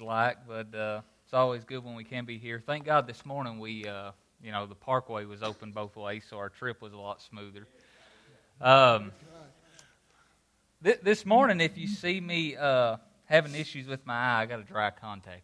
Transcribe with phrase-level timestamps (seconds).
[0.00, 2.62] like, but uh, it's always good when we can be here.
[2.64, 6.38] Thank God this morning we, uh, you know, the parkway was open both ways, so
[6.38, 7.66] our trip was a lot smoother.
[8.60, 9.12] Um,
[10.82, 14.60] th- this morning, if you see me uh, having issues with my eye, I got
[14.60, 15.42] a dry contact,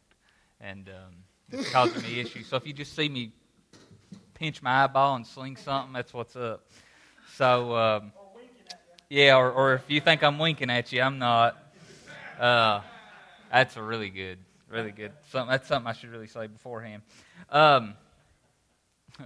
[0.60, 1.14] and um,
[1.52, 2.46] it's causing me issues.
[2.46, 3.32] So if you just see me
[4.34, 6.66] pinch my eyeball and sling something, that's what's up.
[7.36, 8.12] So, um,
[9.08, 11.56] yeah, or, or if you think I'm winking at you, I'm not.
[12.38, 12.80] Uh,
[13.52, 14.38] that's a really good,
[14.68, 15.12] really good.
[15.30, 17.02] Something, that's something I should really say beforehand.
[17.50, 17.94] Um,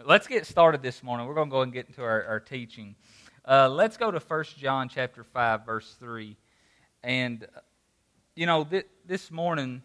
[0.05, 1.27] let's get started this morning.
[1.27, 2.95] We're going to go and get into our, our teaching.
[3.47, 6.37] Uh, let's go to 1 John chapter 5, verse 3.
[7.03, 7.47] And,
[8.35, 9.83] you know, th- this morning,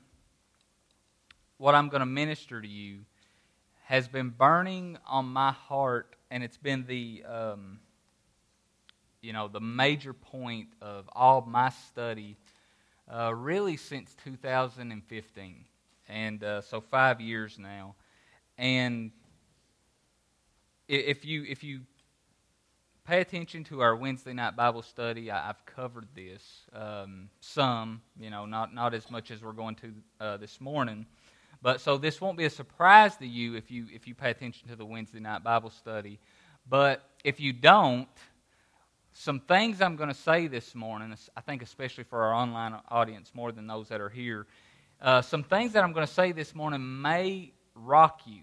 [1.57, 2.99] what I'm going to minister to you
[3.83, 7.79] has been burning on my heart, and it's been the, um,
[9.21, 12.37] you know, the major point of all my study
[13.11, 15.65] uh, really since 2015.
[16.09, 17.95] And uh, so five years now.
[18.57, 19.11] And
[20.87, 21.81] if you, if you
[23.05, 28.29] pay attention to our Wednesday night Bible study, I, have covered this um, some, you
[28.29, 31.05] know, not, not as much as we're going to uh, this morning.
[31.61, 34.67] But so this won't be a surprise to you if you if you pay attention
[34.67, 36.19] to the Wednesday night Bible study.
[36.69, 38.07] But if you don't,
[39.13, 43.31] some things I'm going to say this morning, I think especially for our online audience
[43.33, 44.47] more than those that are here,
[45.01, 48.41] uh, some things that I'm going to say this morning may rock you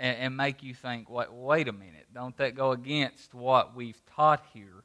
[0.00, 4.00] and, and, make you think, wait, wait a minute, don't that go against what we've
[4.16, 4.84] taught here?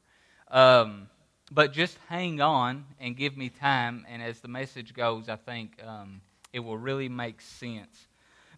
[0.50, 1.08] Um,
[1.50, 5.80] but just hang on and give me time, and as the message goes, I think
[5.86, 6.20] um,
[6.52, 8.08] it will really make sense.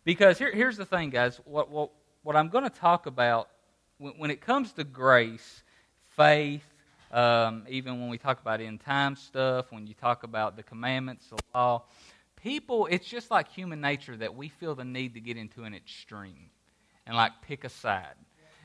[0.04, 1.40] Because here, here's the thing, guys.
[1.44, 1.90] What, what,
[2.22, 3.48] what I'm going to talk about
[3.98, 5.62] when, when it comes to grace,
[6.16, 6.64] faith,
[7.12, 11.28] um, even when we talk about end time stuff, when you talk about the commandments,
[11.28, 11.84] the law,
[12.36, 15.74] people, it's just like human nature that we feel the need to get into an
[15.74, 16.50] extreme
[17.06, 18.14] and like pick a side.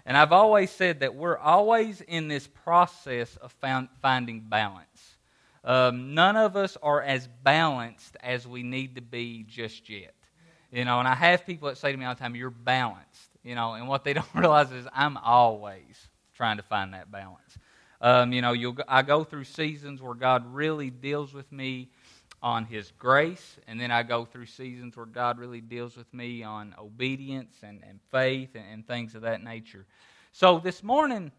[0.05, 5.17] And I've always said that we're always in this process of found, finding balance.
[5.63, 10.15] Um, none of us are as balanced as we need to be just yet.
[10.71, 13.29] You know, and I have people that say to me all the time, You're balanced.
[13.43, 16.09] You know, and what they don't realize is I'm always
[16.41, 17.59] trying to find that balance.
[18.01, 18.55] Um, you know,
[18.87, 21.91] I go through seasons where God really deals with me
[22.41, 26.41] on His grace, and then I go through seasons where God really deals with me
[26.41, 29.85] on obedience and, and faith and, and things of that nature.
[30.31, 31.31] So this morning,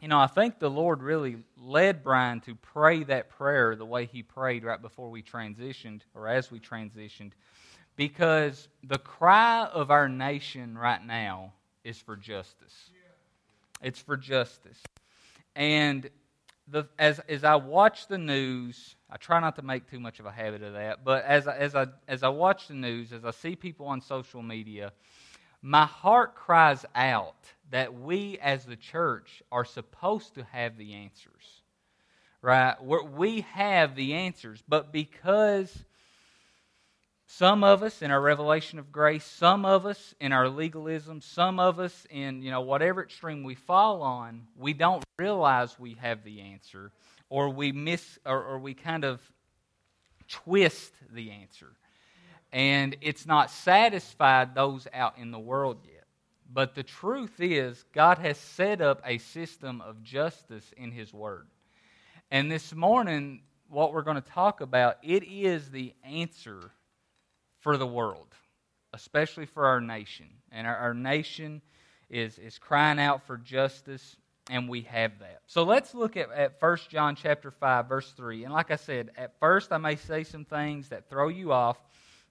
[0.00, 4.06] you know, I think the Lord really led Brian to pray that prayer the way
[4.06, 7.30] he prayed right before we transitioned, or as we transitioned,
[7.94, 11.52] because the cry of our nation right now
[11.84, 12.90] is for justice.
[13.84, 14.82] It's for justice.
[15.54, 16.08] And
[16.66, 20.26] the, as, as I watch the news, I try not to make too much of
[20.26, 23.26] a habit of that, but as I, as, I, as I watch the news, as
[23.26, 24.92] I see people on social media,
[25.60, 27.36] my heart cries out
[27.70, 31.62] that we as the church are supposed to have the answers.
[32.40, 32.82] Right?
[32.82, 35.84] We're, we have the answers, but because
[37.36, 41.58] some of us in our revelation of grace, some of us in our legalism, some
[41.58, 46.22] of us in you know whatever extreme we fall on, we don't realize we have
[46.22, 46.92] the answer,
[47.28, 49.20] or we miss, or, or we kind of
[50.28, 51.72] twist the answer,
[52.52, 56.04] and it's not satisfied those out in the world yet.
[56.52, 61.48] But the truth is, God has set up a system of justice in His Word,
[62.30, 66.70] and this morning, what we're going to talk about, it is the answer
[67.64, 68.28] for the world,
[68.92, 70.26] especially for our nation.
[70.52, 71.62] And our, our nation
[72.10, 74.16] is, is crying out for justice,
[74.50, 75.40] and we have that.
[75.46, 78.44] So let's look at, at 1 John chapter 5, verse 3.
[78.44, 81.78] And like I said, at first I may say some things that throw you off,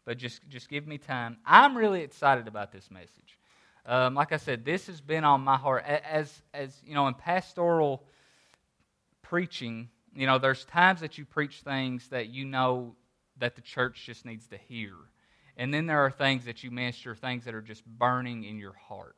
[0.05, 1.37] but just, just give me time.
[1.47, 3.39] I'm really excited about this message.
[3.87, 5.83] Um, like I said, this has been on my heart.
[5.85, 8.03] As, as you know, in pastoral
[9.23, 12.95] preaching, you know, there's times that you preach things that you know
[13.39, 14.93] that the church just needs to hear.
[15.57, 18.73] And then there are things that you minister, things that are just burning in your
[18.73, 19.15] heart.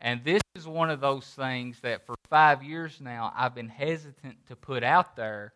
[0.00, 4.46] And this is one of those things that for five years now I've been hesitant
[4.46, 5.52] to put out there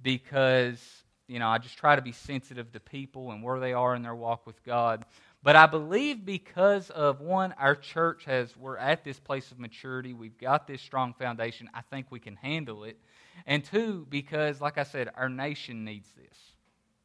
[0.00, 0.80] because,
[1.26, 4.02] you know, I just try to be sensitive to people and where they are in
[4.02, 5.04] their walk with God.
[5.42, 10.12] But I believe because of one, our church has, we're at this place of maturity,
[10.12, 12.96] we've got this strong foundation, I think we can handle it.
[13.44, 16.51] And two, because, like I said, our nation needs this.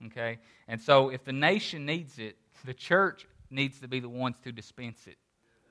[0.05, 0.39] Okay?
[0.67, 4.51] And so if the nation needs it, the church needs to be the ones to
[4.51, 5.17] dispense it.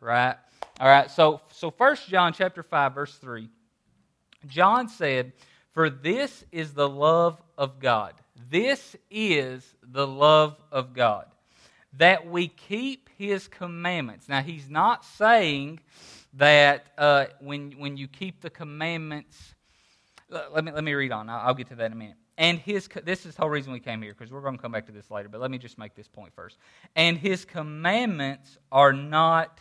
[0.00, 0.36] Right?
[0.78, 1.10] All right.
[1.10, 3.48] So so first John chapter 5 verse 3.
[4.46, 5.32] John said,
[5.72, 8.14] "For this is the love of God,
[8.50, 11.26] This is the love of God,
[11.94, 14.28] that we keep His commandments.
[14.28, 15.80] Now, He's not saying
[16.34, 19.54] that uh, when, when you keep the commandments,
[20.28, 21.28] let me, let me read on.
[21.30, 22.16] I'll, I'll get to that in a minute.
[22.38, 24.72] And his, this is the whole reason we came here, because we're going to come
[24.72, 26.58] back to this later, but let me just make this point first.
[26.94, 29.60] And his commandments are not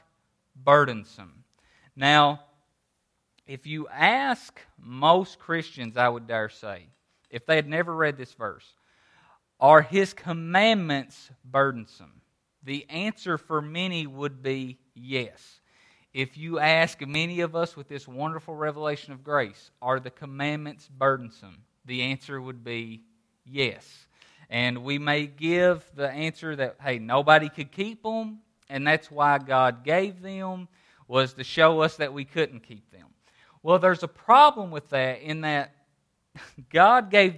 [0.56, 1.44] burdensome.
[1.96, 2.42] Now,
[3.48, 6.88] if you ask most Christians, I would dare say,
[7.30, 8.66] if they had never read this verse,
[9.60, 12.22] are his commandments burdensome?
[12.64, 15.62] The answer for many would be yes.
[16.14, 20.90] If you ask many of us with this wonderful revelation of grace, are the commandments
[20.90, 21.64] burdensome?
[21.86, 23.04] The answer would be
[23.46, 24.08] yes.
[24.50, 28.40] And we may give the answer that, hey, nobody could keep them,
[28.70, 30.68] and that's why God gave them,
[31.08, 33.08] was to show us that we couldn't keep them.
[33.64, 35.74] Well, there's a problem with that in that
[36.70, 37.36] God gave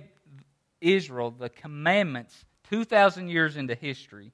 [0.82, 4.32] Israel the commandments 2,000 years into history,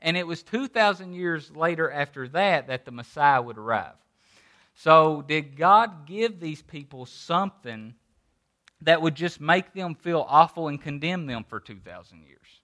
[0.00, 3.94] and it was 2,000 years later after that that the Messiah would arrive.
[4.74, 7.94] So, did God give these people something
[8.82, 12.60] that would just make them feel awful and condemn them for 2,000 years?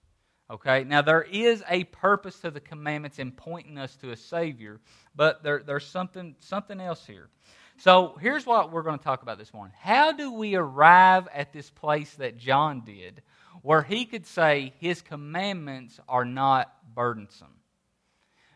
[0.51, 4.79] Okay, now there is a purpose to the commandments in pointing us to a Savior,
[5.15, 7.29] but there, there's something, something else here.
[7.77, 9.73] So here's what we're going to talk about this morning.
[9.79, 13.21] How do we arrive at this place that John did
[13.61, 17.55] where he could say his commandments are not burdensome?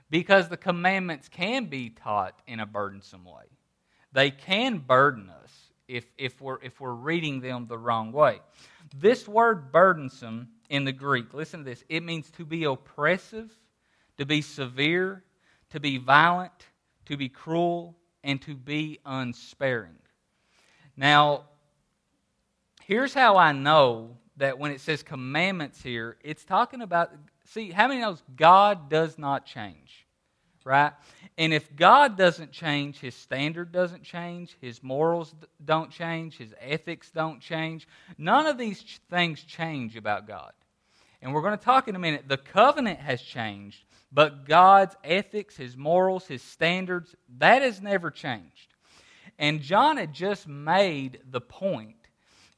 [0.09, 3.45] Because the commandments can be taught in a burdensome way.
[4.11, 8.39] They can burden us if, if, we're, if we're reading them the wrong way.
[8.95, 13.51] This word burdensome in the Greek, listen to this, it means to be oppressive,
[14.17, 15.23] to be severe,
[15.69, 16.67] to be violent,
[17.05, 19.95] to be cruel, and to be unsparing.
[20.95, 21.45] Now,
[22.83, 27.11] here's how I know that when it says commandments here, it's talking about,
[27.45, 30.06] see, how many knows God does not change?
[30.67, 30.91] Right?
[31.37, 35.33] And if God doesn't change, his standard doesn't change, his morals
[35.63, 37.87] don't change, his ethics don't change.
[38.17, 40.51] None of these things change about God.
[41.21, 42.27] And we're going to talk in a minute.
[42.27, 48.73] The covenant has changed, but God's ethics, his morals, his standards, that has never changed.
[49.39, 51.95] And John had just made the point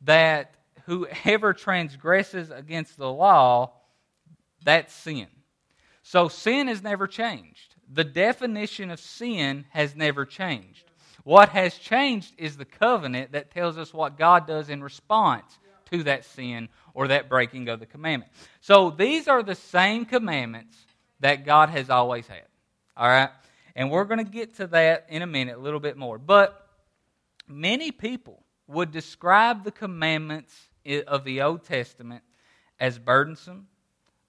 [0.01, 0.55] that
[0.87, 3.73] whoever transgresses against the law,
[4.63, 5.27] that's sin.
[6.01, 7.75] So sin has never changed.
[7.91, 10.83] The definition of sin has never changed.
[11.23, 15.57] What has changed is the covenant that tells us what God does in response
[15.91, 18.31] to that sin or that breaking of the commandment.
[18.61, 20.77] So these are the same commandments
[21.19, 22.45] that God has always had.
[22.95, 23.29] All right?
[23.75, 26.17] And we're going to get to that in a minute, a little bit more.
[26.17, 26.67] But
[27.47, 30.53] many people would describe the commandments
[31.07, 32.23] of the Old Testament
[32.79, 33.67] as burdensome,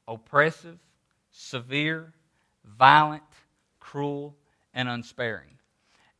[0.09, 0.79] oppressive,
[1.31, 2.13] severe,
[2.65, 3.23] violent,
[3.91, 4.37] cruel,
[4.73, 5.59] and unsparing.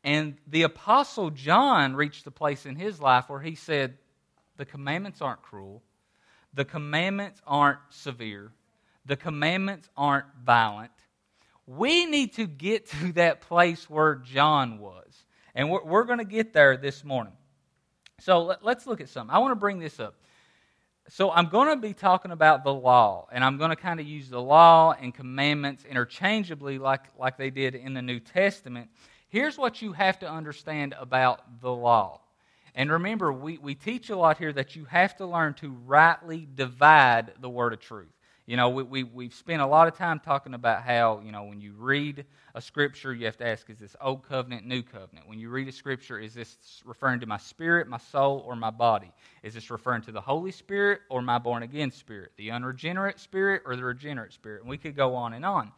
[0.03, 3.99] And the Apostle John reached the place in his life where he said,
[4.57, 5.83] The commandments aren't cruel,
[6.53, 8.51] the commandments aren't severe,
[9.07, 10.91] the commandments aren't violent.
[11.67, 15.25] We need to get to that place where John was.
[15.55, 17.35] And we're, we're going to get there this morning.
[18.19, 19.33] So let, us look at something.
[19.33, 20.17] I want to bring this up.
[21.13, 24.07] So I'm going to be talking about the law, and I'm going to kind of
[24.07, 28.89] use the law and commandments interchangeably like, like they did in the New Testament.
[29.29, 32.21] Here's what you have to understand about the law.
[32.77, 36.47] And remember, we, we teach a lot here that you have to learn to rightly
[36.55, 38.07] divide the word of truth.
[38.51, 41.45] You know, we, we, we've spent a lot of time talking about how, you know,
[41.45, 42.25] when you read
[42.57, 45.29] a scripture, you have to ask, is this Old Covenant, New Covenant?
[45.29, 48.71] When you read a scripture, is this referring to my spirit, my soul, or my
[48.71, 49.13] body?
[49.45, 52.33] Is this referring to the Holy Spirit or my born again spirit?
[52.39, 54.63] The unregenerate spirit or the regenerate spirit?
[54.63, 55.71] And we could go on and on.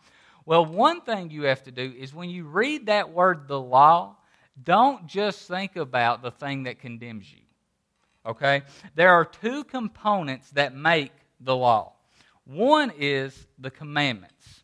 [0.46, 4.16] Well, one thing you have to do is when you read that word, the law,
[4.64, 7.42] don't just think about the thing that condemns you.
[8.24, 8.62] Okay?
[8.94, 11.92] There are two components that make the law.
[12.44, 14.62] One is the commandments.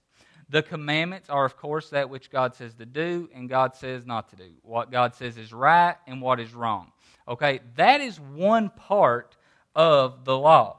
[0.50, 4.30] The commandments are, of course, that which God says to do and God says not
[4.30, 4.50] to do.
[4.62, 6.92] What God says is right and what is wrong.
[7.26, 7.61] Okay?
[7.76, 9.37] That is one part
[9.75, 10.78] of the law.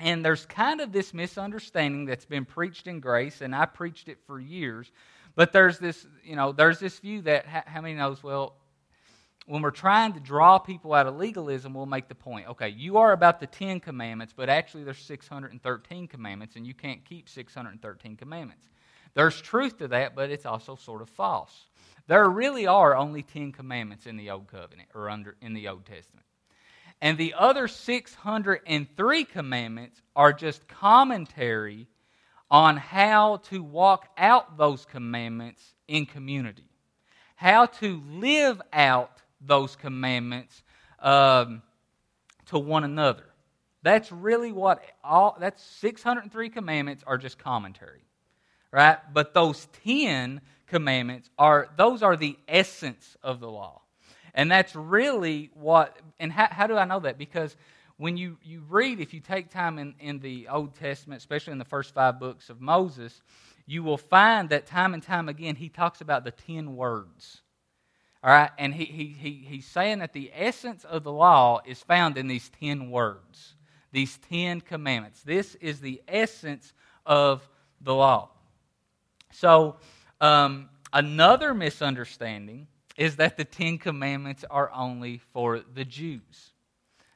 [0.00, 4.18] And there's kind of this misunderstanding that's been preached in grace, and I preached it
[4.26, 4.90] for years.
[5.36, 8.22] But there's this, you know, there's this view that how many knows?
[8.22, 8.56] Well,
[9.46, 12.98] when we're trying to draw people out of legalism, we'll make the point okay, you
[12.98, 18.16] are about the Ten Commandments, but actually there's 613 commandments, and you can't keep 613
[18.16, 18.66] commandments.
[19.14, 21.66] There's truth to that, but it's also sort of false.
[22.06, 25.86] There really are only 10 commandments in the Old Covenant or under in the Old
[25.86, 26.26] Testament.
[27.00, 31.86] And the other 603 commandments are just commentary
[32.50, 36.68] on how to walk out those commandments in community,
[37.36, 40.62] how to live out those commandments
[41.00, 41.62] um,
[42.46, 43.24] to one another.
[43.82, 48.00] That's really what all that's 603 commandments are just commentary.
[48.70, 48.98] Right?
[49.12, 53.82] But those 10 commandments are those are the essence of the law.
[54.34, 57.18] And that's really what and how, how do I know that?
[57.18, 57.56] Because
[57.96, 61.58] when you, you read, if you take time in, in the Old Testament, especially in
[61.58, 63.22] the first five books of Moses,
[63.66, 67.42] you will find that time and time again he talks about the ten words.
[68.24, 71.82] All right, and he, he, he, he's saying that the essence of the law is
[71.82, 73.54] found in these ten words,
[73.92, 75.22] these ten commandments.
[75.22, 76.72] This is the essence
[77.04, 77.46] of
[77.82, 78.30] the law.
[79.30, 79.76] So,
[80.22, 82.66] um, another misunderstanding
[82.96, 86.52] is that the Ten Commandments are only for the Jews.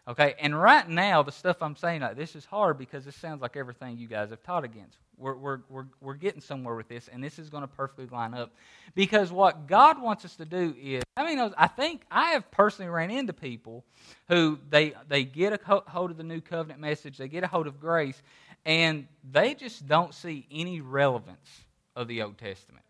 [0.06, 3.40] Okay, and right now, the stuff I'm saying, like, this is hard because this sounds
[3.40, 4.98] like everything you guys have taught against.
[5.18, 8.34] We're, we're, we're, we're getting somewhere with this, and this is going to perfectly line
[8.34, 8.52] up.
[8.94, 12.90] Because what God wants us to do is, I mean, I think I have personally
[12.90, 13.84] ran into people
[14.28, 17.66] who they, they get a hold of the new covenant message, they get a hold
[17.66, 18.22] of grace,
[18.64, 21.48] and they just don't see any relevance
[21.96, 22.84] of the Old Testament.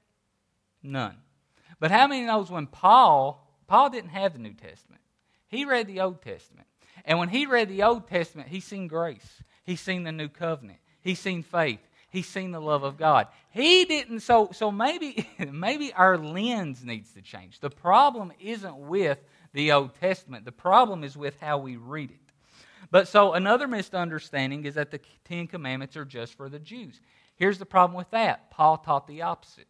[0.82, 1.16] None.
[1.80, 5.00] But how many knows when Paul, Paul didn't have the New Testament?
[5.49, 6.66] He read the Old Testament.
[7.04, 9.42] And when he read the Old Testament, he seen grace.
[9.64, 10.78] He seen the new covenant.
[11.00, 11.80] He seen faith.
[12.11, 13.29] He seen the love of God.
[13.50, 14.21] He didn't.
[14.21, 17.61] So so maybe maybe our lens needs to change.
[17.61, 19.19] The problem isn't with
[19.53, 20.45] the Old Testament.
[20.45, 22.17] The problem is with how we read it.
[22.91, 27.00] But so another misunderstanding is that the Ten Commandments are just for the Jews.
[27.37, 28.50] Here's the problem with that.
[28.50, 29.69] Paul taught the opposite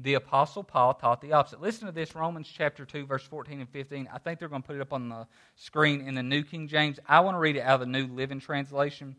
[0.00, 1.60] the Apostle Paul taught the opposite.
[1.60, 4.08] Listen to this Romans chapter 2, verse 14 and 15.
[4.12, 6.68] I think they're going to put it up on the screen in the New King
[6.68, 7.00] James.
[7.06, 9.16] I want to read it out of the New Living Translation.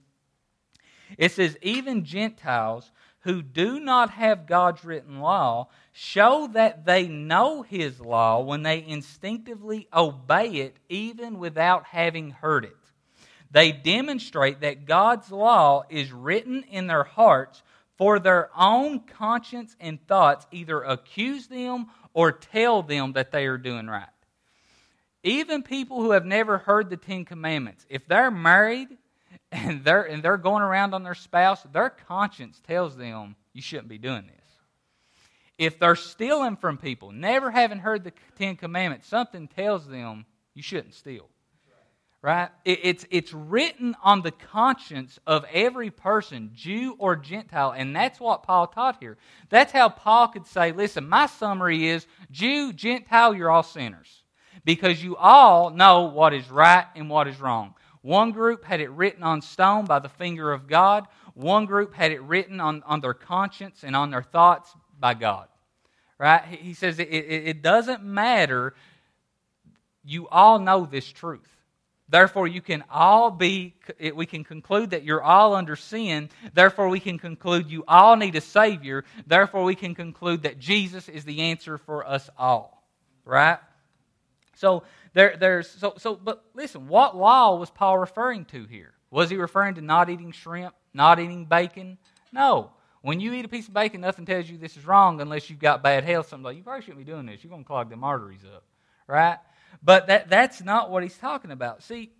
[1.17, 7.61] It says, Even Gentiles who do not have God's written law show that they know
[7.61, 12.75] His law when they instinctively obey it, even without having heard it.
[13.51, 17.63] They demonstrate that God's law is written in their hearts
[17.97, 23.57] for their own conscience and thoughts either accuse them or tell them that they are
[23.57, 24.07] doing right.
[25.23, 28.87] Even people who have never heard the Ten Commandments, if they're married
[29.51, 33.89] and they're, and they're going around on their spouse, their conscience tells them you shouldn't
[33.89, 34.35] be doing this.
[35.57, 40.61] If they're stealing from people, never having heard the Ten Commandments, something tells them you
[40.61, 41.29] shouldn't steal
[42.21, 42.49] right?
[42.65, 48.43] It's, it's written on the conscience of every person, Jew or Gentile, and that's what
[48.43, 49.17] Paul taught here.
[49.49, 54.23] That's how Paul could say, listen, my summary is Jew, Gentile, you're all sinners.
[54.65, 57.75] Because you all know what is right and what is wrong.
[58.09, 61.05] One group had it written on stone by the finger of God.
[61.35, 65.47] One group had it written on, on their conscience and on their thoughts by God.
[66.17, 66.43] Right?
[66.43, 68.73] He says it, it, it doesn't matter.
[70.03, 71.47] You all know this truth.
[72.07, 73.75] Therefore, you can all be,
[74.15, 76.31] we can conclude that you're all under sin.
[76.55, 79.05] Therefore, we can conclude you all need a Savior.
[79.27, 82.83] Therefore, we can conclude that Jesus is the answer for us all.
[83.23, 83.59] Right?
[84.59, 88.91] So, there, there's, so, so, but listen, what law was Paul referring to here?
[89.09, 91.97] Was he referring to not eating shrimp, not eating bacon?
[92.33, 92.71] No.
[93.01, 95.59] When you eat a piece of bacon, nothing tells you this is wrong unless you've
[95.59, 96.27] got bad health.
[96.27, 97.41] Something like, you probably shouldn't be doing this.
[97.41, 98.65] You're going to clog them arteries up.
[99.07, 99.37] Right?
[99.81, 101.81] But that, that's not what he's talking about.
[101.81, 102.11] See,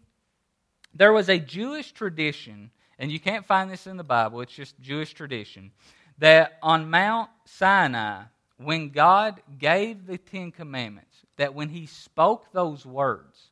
[0.93, 4.79] there was a Jewish tradition, and you can't find this in the Bible, it's just
[4.79, 5.72] Jewish tradition,
[6.19, 8.24] that on Mount Sinai,
[8.55, 11.09] when God gave the Ten Commandments,
[11.39, 13.50] that when he spoke those words,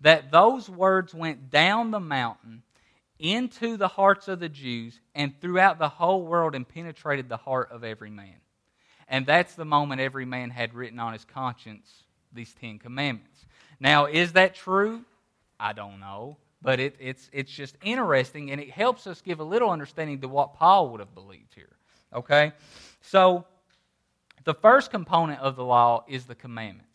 [0.00, 2.62] that those words went down the mountain
[3.18, 7.70] into the hearts of the Jews and throughout the whole world and penetrated the heart
[7.70, 8.40] of every man.
[9.06, 13.44] And that's the moment every man had written on his conscience these Ten Commandments.
[13.78, 15.04] Now, is that true?
[15.60, 16.38] I don't know.
[16.62, 20.28] But it, it's, it's just interesting, and it helps us give a little understanding to
[20.28, 21.76] what Paul would have believed here.
[22.14, 22.52] Okay?
[23.02, 23.44] So,
[24.44, 26.85] the first component of the law is the commandments.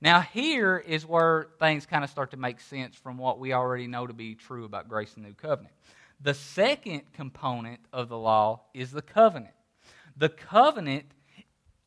[0.00, 3.88] Now, here is where things kind of start to make sense from what we already
[3.88, 5.74] know to be true about grace and new covenant.
[6.20, 9.54] The second component of the law is the covenant.
[10.16, 11.06] The covenant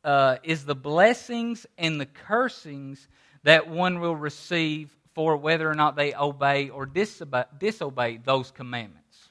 [0.03, 3.07] uh, is the blessings and the cursings
[3.43, 9.29] that one will receive for whether or not they obey or disobey, disobey those commandments.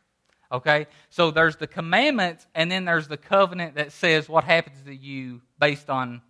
[0.52, 0.86] Okay?
[1.10, 5.40] So there's the commandments, and then there's the covenant that says what happens to you
[5.58, 6.20] based on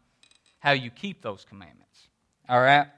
[0.59, 1.90] how you keep those commandments.
[2.51, 2.89] All right?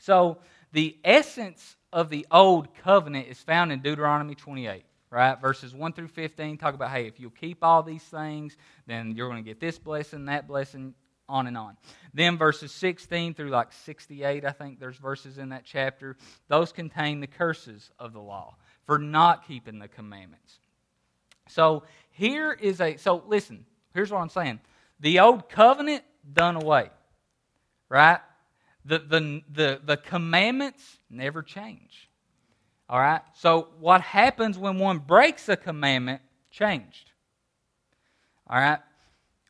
[0.00, 0.38] So
[0.72, 5.40] the essence of the old covenant is found in Deuteronomy 28, right?
[5.40, 9.28] Verses 1 through 15 talk about, hey, if you'll keep all these things, then you're
[9.28, 10.94] going to get this blessing, that blessing,
[11.28, 11.76] on and on.
[12.14, 16.16] Then verses 16 through like 68, I think there's verses in that chapter,
[16.48, 20.58] those contain the curses of the law for not keeping the commandments.
[21.48, 24.60] So here is a, so listen, here's what I'm saying.
[25.00, 26.90] The old covenant done away,
[27.88, 28.20] right?
[28.88, 32.08] The, the, the, the commandments never change.
[32.88, 33.20] All right?
[33.34, 37.12] So, what happens when one breaks a commandment changed.
[38.48, 38.78] All right?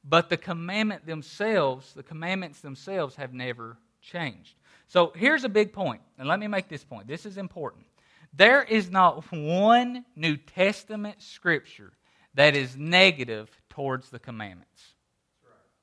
[0.05, 4.55] But the commandment themselves, the commandments themselves have never changed.
[4.89, 7.07] So, here's a big point, and let me make this point.
[7.07, 7.85] This is important.
[8.33, 11.93] There is not one New Testament scripture
[12.35, 14.95] that is negative towards the commandments.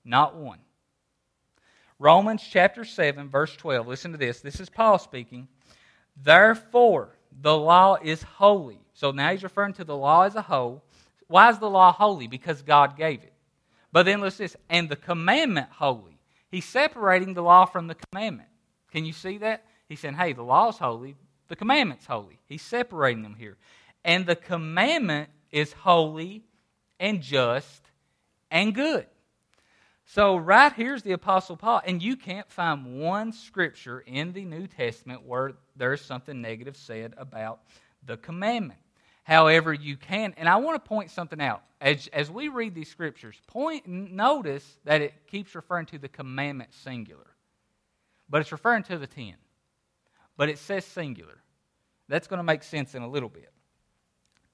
[0.04, 0.60] Not one.
[2.00, 3.88] Romans chapter 7, verse 12.
[3.88, 4.42] Listen to this.
[4.42, 5.48] This is Paul speaking.
[6.22, 8.80] Therefore, the law is holy.
[8.94, 10.84] So now he's referring to the law as a whole.
[11.28, 12.28] Why is the law holy?
[12.28, 13.34] Because God gave it.
[13.92, 14.58] But then listen this.
[14.70, 16.20] And the commandment holy.
[16.50, 18.50] He's separating the law from the commandment.
[18.92, 19.66] Can you see that?
[19.88, 21.16] He's saying, hey, the law is holy,
[21.48, 22.40] the commandment's holy.
[22.46, 23.58] He's separating them here.
[24.04, 26.44] And the commandment is holy
[27.00, 27.82] and just
[28.50, 29.06] and good.
[30.08, 34.68] So, right here's the Apostle Paul, and you can't find one scripture in the New
[34.68, 37.62] Testament where there's something negative said about
[38.06, 38.80] the commandment.
[39.24, 41.64] However, you can, and I want to point something out.
[41.82, 46.72] As, as we read these scriptures, point notice that it keeps referring to the commandment
[46.74, 47.26] singular.
[48.30, 49.34] But it's referring to the ten.
[50.38, 51.42] But it says singular.
[52.08, 53.52] That's going to make sense in a little bit.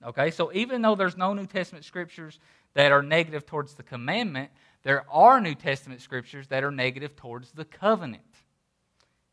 [0.03, 2.39] Okay, so even though there's no New Testament scriptures
[2.73, 4.49] that are negative towards the commandment,
[4.83, 8.23] there are New Testament scriptures that are negative towards the covenant.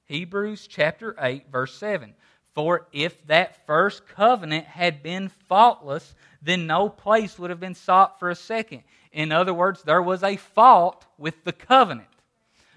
[0.04, 2.14] Hebrews chapter 8, verse 7.
[2.54, 8.18] For if that first covenant had been faultless, then no place would have been sought
[8.18, 8.83] for a second.
[9.12, 12.09] In other words, there was a fault with the covenant.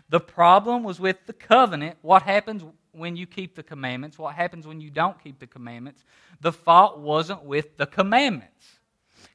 [0.10, 1.98] The problem was with the covenant.
[2.02, 4.20] What happens when you keep the commandments?
[4.20, 6.04] What happens when you don't keep the commandments?
[6.42, 8.81] The fault wasn't with the commandments.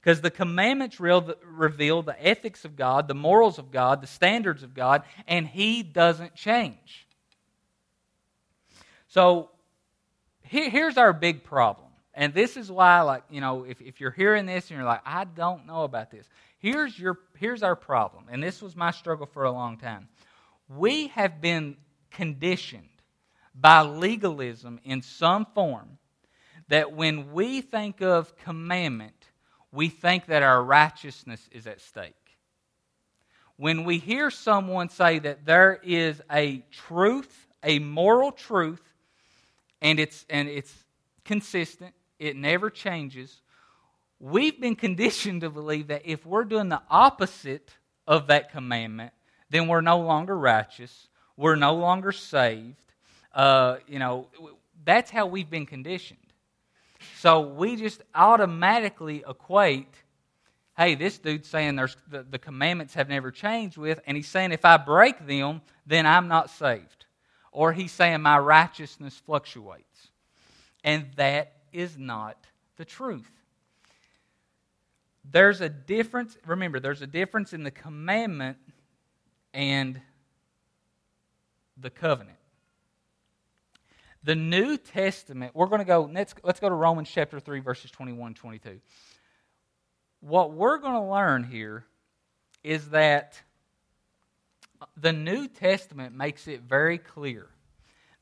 [0.07, 4.73] Because the commandments reveal the ethics of God, the morals of God, the standards of
[4.73, 7.09] God, and He doesn't change.
[9.09, 9.51] So
[10.43, 11.89] here's our big problem.
[12.15, 15.01] And this is why, like, you know, if, if you're hearing this and you're like,
[15.05, 18.27] I don't know about this, here's, your, here's our problem.
[18.31, 20.07] And this was my struggle for a long time.
[20.69, 21.77] We have been
[22.13, 22.91] conditioned
[23.57, 25.99] by legalism in some form
[26.69, 29.16] that when we think of commandment,
[29.73, 32.15] we think that our righteousness is at stake.
[33.57, 38.83] When we hear someone say that there is a truth, a moral truth,
[39.81, 40.75] and it's, and it's
[41.25, 43.41] consistent, it never changes,
[44.21, 47.71] we've been conditioned to believe that if we're doing the opposite
[48.07, 49.13] of that commandment,
[49.51, 52.77] then we're no longer righteous, we're no longer saved.
[53.35, 54.27] Uh, you know,
[54.85, 56.19] that's how we've been conditioned.
[57.19, 59.95] So we just automatically equate,
[60.77, 64.53] hey, this dude's saying there's the, the commandments have never changed with, and he's saying
[64.53, 67.07] if I break them, then I'm not saved.
[67.53, 70.09] Or he's saying my righteousness fluctuates.
[70.85, 72.37] And that is not
[72.77, 73.31] the truth.
[75.31, 78.59] There's a difference, remember, there's a difference in the commandment
[79.53, 80.01] and
[81.77, 82.36] the covenant.
[84.25, 87.91] The New Testament, we're going to go, let's, let's go to Romans chapter 3, verses
[87.91, 88.81] 21 and 22.
[90.21, 91.85] What we're going to learn here
[92.65, 93.41] is that
[94.97, 97.47] the New Testament makes it very clear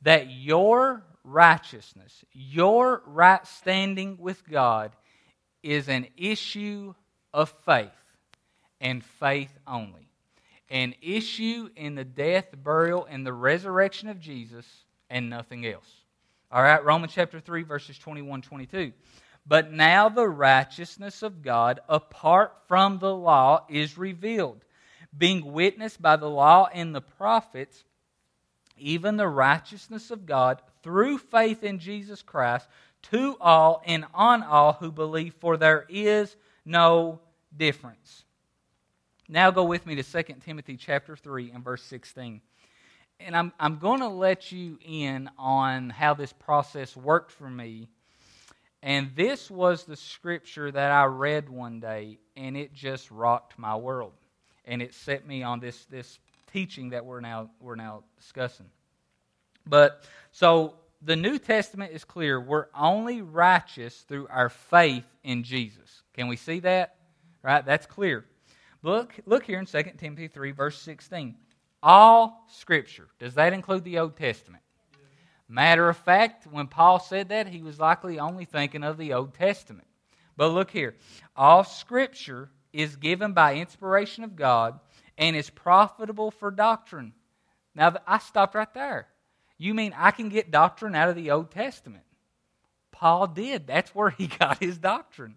[0.03, 4.93] that your righteousness, your right standing with God,
[5.63, 6.95] is an issue
[7.33, 7.91] of faith
[8.81, 10.11] and faith only.
[10.69, 14.84] An issue in the death, burial, and the resurrection of Jesus
[15.15, 15.89] and nothing else.
[16.51, 18.93] All right, Romans chapter 3, verses 21 22.
[19.47, 24.65] But now the righteousness of God apart from the law is revealed,
[25.17, 27.85] being witnessed by the law and the prophets,
[28.77, 32.67] even the righteousness of God through faith in Jesus Christ
[33.03, 37.21] to all and on all who believe, for there is no
[37.57, 38.25] difference.
[39.29, 42.41] Now go with me to 2 Timothy chapter 3 and verse 16
[43.21, 47.89] and I'm, I'm going to let you in on how this process worked for me.
[48.83, 53.77] And this was the scripture that I read one day, and it just rocked my
[53.77, 54.13] world.
[54.67, 56.19] And it set me on this, this
[56.53, 58.67] teaching that we're now, we're now discussing.
[59.67, 62.41] But so the New Testament is clear.
[62.41, 66.03] We're only righteous through our faith in Jesus.
[66.15, 66.97] Can we see that?
[67.43, 67.65] Right?
[67.65, 68.25] That's clear.
[68.83, 71.37] Look, look here in 2 Timothy 3, verse 16.
[71.85, 73.09] All Scripture.
[73.19, 74.63] Does that include the Old Testament?
[75.51, 79.35] Matter of fact, when Paul said that, he was likely only thinking of the Old
[79.35, 79.87] Testament.
[80.35, 80.95] But look here.
[81.37, 84.81] All Scripture is given by inspiration of God
[85.19, 87.13] and is profitable for doctrine.
[87.75, 89.07] Now, I stopped right there.
[89.59, 92.05] You mean I can get doctrine out of the Old Testament?
[92.93, 93.67] Paul did.
[93.67, 95.37] That's where he got his doctrine.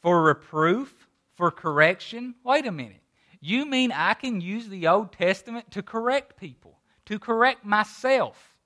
[0.00, 2.36] For reproof, for correction.
[2.44, 3.02] Wait a minute.
[3.40, 8.56] You mean I can use the Old Testament to correct people, to correct myself?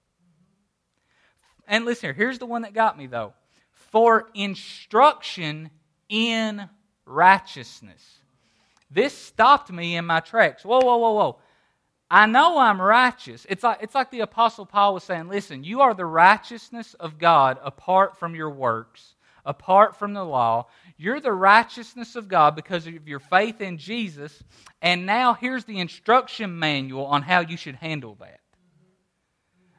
[1.66, 3.34] And listen here, here's the one that got me though.
[3.72, 5.70] For instruction
[6.08, 6.68] in
[7.04, 8.18] righteousness.
[8.90, 10.64] This stopped me in my tracks.
[10.64, 11.38] Whoa, whoa, whoa, whoa.
[12.10, 13.46] I know I'm righteous.
[13.48, 17.18] It's like, it's like the Apostle Paul was saying listen, you are the righteousness of
[17.18, 20.66] God apart from your works, apart from the law.
[20.96, 24.42] You're the righteousness of God because of your faith in Jesus.
[24.80, 28.40] And now here's the instruction manual on how you should handle that.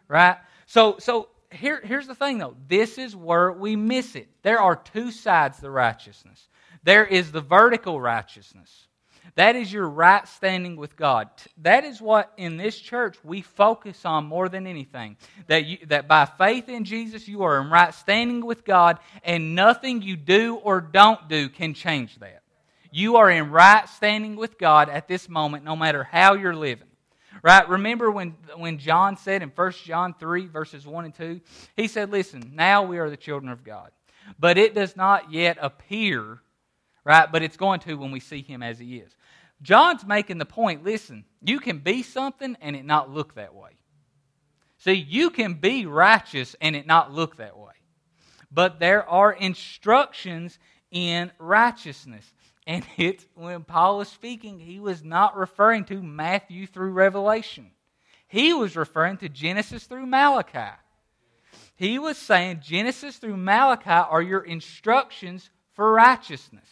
[0.07, 0.37] Right?
[0.65, 4.27] So, so here, here's the thing though this is where we miss it.
[4.41, 6.47] There are two sides to righteousness
[6.83, 8.87] there is the vertical righteousness
[9.35, 11.29] that is your right standing with God.
[11.57, 15.17] That is what in this church we focus on more than anything.
[15.47, 19.55] That, you, that by faith in Jesus, you are in right standing with God, and
[19.55, 22.43] nothing you do or don't do can change that.
[22.91, 26.87] You are in right standing with God at this moment, no matter how you're living.
[27.41, 27.67] Right?
[27.67, 31.41] Remember when, when John said in 1 John 3, verses 1 and 2,
[31.75, 33.89] he said, Listen, now we are the children of God.
[34.39, 36.39] But it does not yet appear
[37.03, 37.31] right?
[37.31, 39.15] But it's going to when we see him as he is.
[39.61, 43.71] John's making the point listen, you can be something and it not look that way.
[44.77, 47.71] See, you can be righteous and it not look that way.
[48.51, 50.59] But there are instructions
[50.91, 52.33] in righteousness.
[52.67, 57.71] And it's when Paul was speaking, he was not referring to Matthew through Revelation.
[58.27, 60.75] He was referring to Genesis through Malachi.
[61.75, 66.67] He was saying Genesis through Malachi are your instructions for righteousness.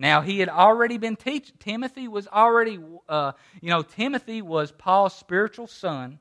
[0.00, 1.54] Now, he had already been teaching.
[1.58, 6.18] Timothy was already, uh, you know, Timothy was Paul's spiritual son.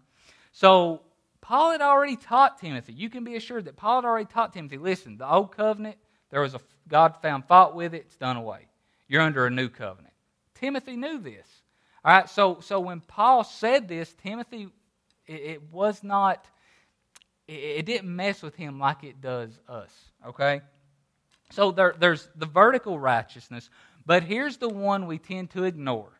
[0.52, 1.04] So,
[1.40, 2.92] Paul had already taught Timothy.
[2.92, 5.96] You can be assured that Paul had already taught Timothy listen, the old covenant,
[6.30, 8.68] there was a, God found fault with it, it's done away.
[9.08, 10.14] You're under a new covenant.
[10.56, 11.48] Timothy knew this.
[12.04, 14.68] All right, so, so when Paul said this, Timothy,
[15.26, 16.46] it, it was not,
[17.48, 19.92] it, it didn't mess with him like it does us,
[20.28, 20.64] okay?
[21.52, 23.70] So there, there's the vertical righteousness,
[24.06, 26.12] but here's the one we tend to ignore.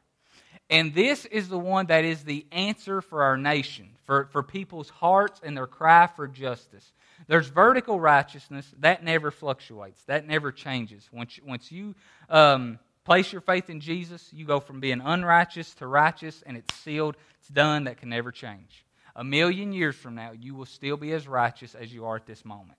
[0.70, 4.90] And this is the one that is the answer for our nation, for, for people's
[4.90, 6.92] hearts and their cry for justice.
[7.28, 11.10] There's vertical righteousness that never fluctuates, that never changes.
[11.12, 11.96] Once, once you
[12.30, 16.74] um, place your faith in Jesus, you go from being unrighteous to righteous, and it's
[16.76, 18.86] sealed, it's done, that can never change.
[19.16, 22.28] A million years from now, you will still be as righteous as you are at
[22.28, 22.78] this moment.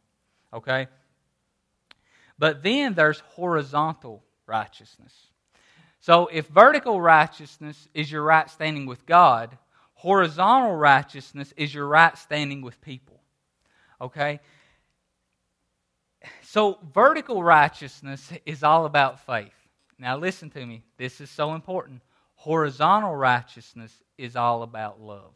[0.54, 0.86] Okay?
[2.40, 5.12] But then there's horizontal righteousness.
[6.00, 9.58] So if vertical righteousness is your right standing with God,
[9.92, 13.20] horizontal righteousness is your right standing with people.
[14.00, 14.40] Okay?
[16.40, 19.52] So vertical righteousness is all about faith.
[19.98, 20.82] Now listen to me.
[20.96, 22.00] This is so important.
[22.36, 25.34] Horizontal righteousness is all about love.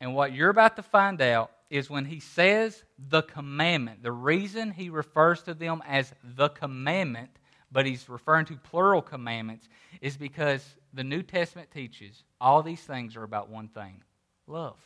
[0.00, 4.02] And what you're about to find out is when he says the commandment.
[4.02, 7.30] The reason he refers to them as the commandment,
[7.72, 9.68] but he's referring to plural commandments,
[10.00, 14.02] is because the New Testament teaches all these things are about one thing
[14.46, 14.76] love.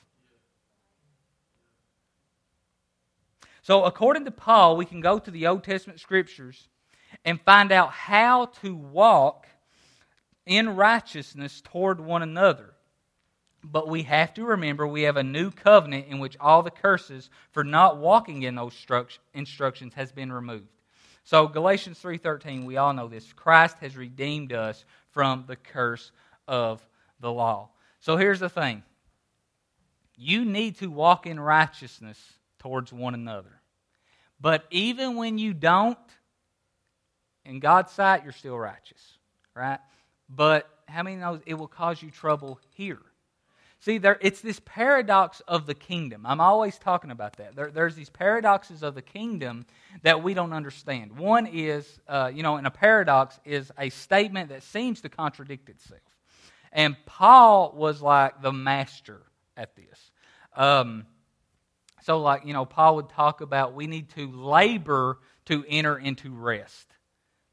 [3.63, 6.69] So, according to Paul, we can go to the Old Testament scriptures
[7.25, 9.47] and find out how to walk
[10.47, 12.75] in righteousness toward one another.
[13.63, 17.29] But we have to remember we have a new covenant in which all the curses
[17.53, 18.75] for not walking in those
[19.35, 20.69] instructions has been removed.
[21.25, 23.33] So Galatians 3:13, we all know this.
[23.33, 26.11] Christ has redeemed us from the curse
[26.49, 26.87] of
[27.21, 27.69] the law.
[28.01, 28.83] So here's the thing.
[30.17, 32.19] You need to walk in righteousness
[32.59, 33.61] towards one another.
[34.41, 35.99] But even when you don't,
[37.45, 39.19] in God's sight, you're still righteous,
[39.55, 39.81] right?
[40.29, 43.01] But how many knows it will cause you trouble here?
[43.81, 46.27] See, there, it's this paradox of the kingdom.
[46.27, 47.57] I'm always talking about that.
[47.57, 49.65] There, there's these paradoxes of the kingdom
[50.03, 51.17] that we don't understand.
[51.17, 55.71] One is, uh, you know, and a paradox is a statement that seems to contradict
[55.71, 56.03] itself.
[56.73, 59.23] And Paul was like the master
[59.57, 60.11] at this.
[60.55, 61.07] Um,
[62.03, 66.31] so, like, you know, Paul would talk about we need to labor to enter into
[66.31, 66.87] rest.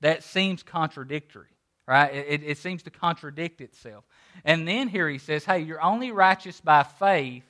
[0.02, 1.57] That seems contradictory,
[1.88, 2.14] right?
[2.14, 4.04] It, it seems to contradict itself.
[4.44, 7.46] And then here he says, hey, you're only righteous by faith,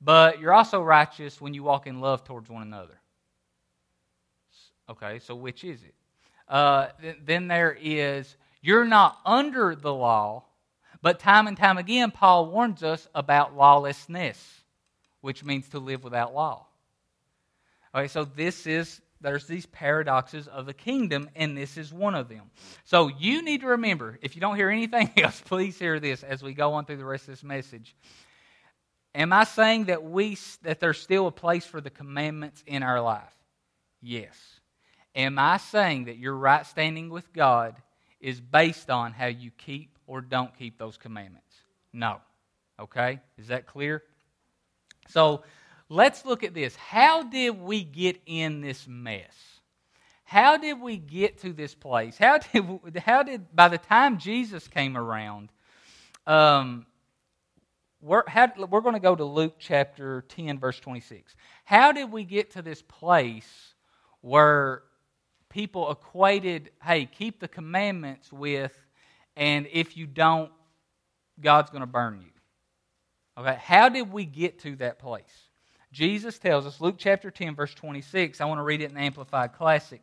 [0.00, 2.98] but you're also righteous when you walk in love towards one another.
[4.90, 5.94] Okay, so which is it?
[6.48, 6.88] Uh,
[7.24, 10.44] then there is, you're not under the law,
[11.02, 14.62] but time and time again, Paul warns us about lawlessness,
[15.20, 16.66] which means to live without law.
[17.94, 22.28] Okay, so this is there's these paradoxes of the kingdom, and this is one of
[22.28, 22.50] them.
[22.84, 26.42] So you need to remember, if you don't hear anything else, please hear this as
[26.42, 27.96] we go on through the rest of this message.
[29.14, 33.00] Am I saying that we that there's still a place for the commandments in our
[33.00, 33.34] life?
[34.00, 34.36] Yes.
[35.14, 37.74] Am I saying that your right standing with God
[38.20, 41.52] is based on how you keep or don't keep those commandments?
[41.92, 42.20] No.
[42.78, 43.20] Okay?
[43.38, 44.04] Is that clear?
[45.08, 45.42] So
[45.88, 46.76] let's look at this.
[46.76, 49.34] How did we get in this mess?
[50.24, 52.18] How did we get to this place?
[52.18, 55.50] How did, how did by the time Jesus came around,
[56.26, 56.86] um,
[58.00, 61.34] we're, how, we're going to go to Luke chapter 10, verse 26.
[61.64, 63.74] How did we get to this place
[64.20, 64.82] where
[65.48, 68.76] people equated, hey, keep the commandments with,
[69.36, 70.52] and if you don't,
[71.40, 73.42] God's going to burn you?
[73.42, 75.47] Okay, how did we get to that place?
[75.92, 79.54] Jesus tells us, Luke chapter 10, verse 26, I want to read it in Amplified
[79.54, 80.02] Classic.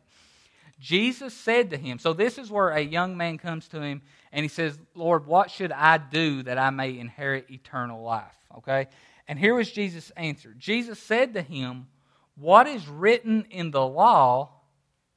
[0.78, 4.44] Jesus said to him, so this is where a young man comes to him and
[4.44, 8.36] he says, Lord, what should I do that I may inherit eternal life?
[8.58, 8.88] Okay?
[9.26, 10.54] And here was Jesus' answer.
[10.58, 11.86] Jesus said to him,
[12.36, 14.50] What is written in the law?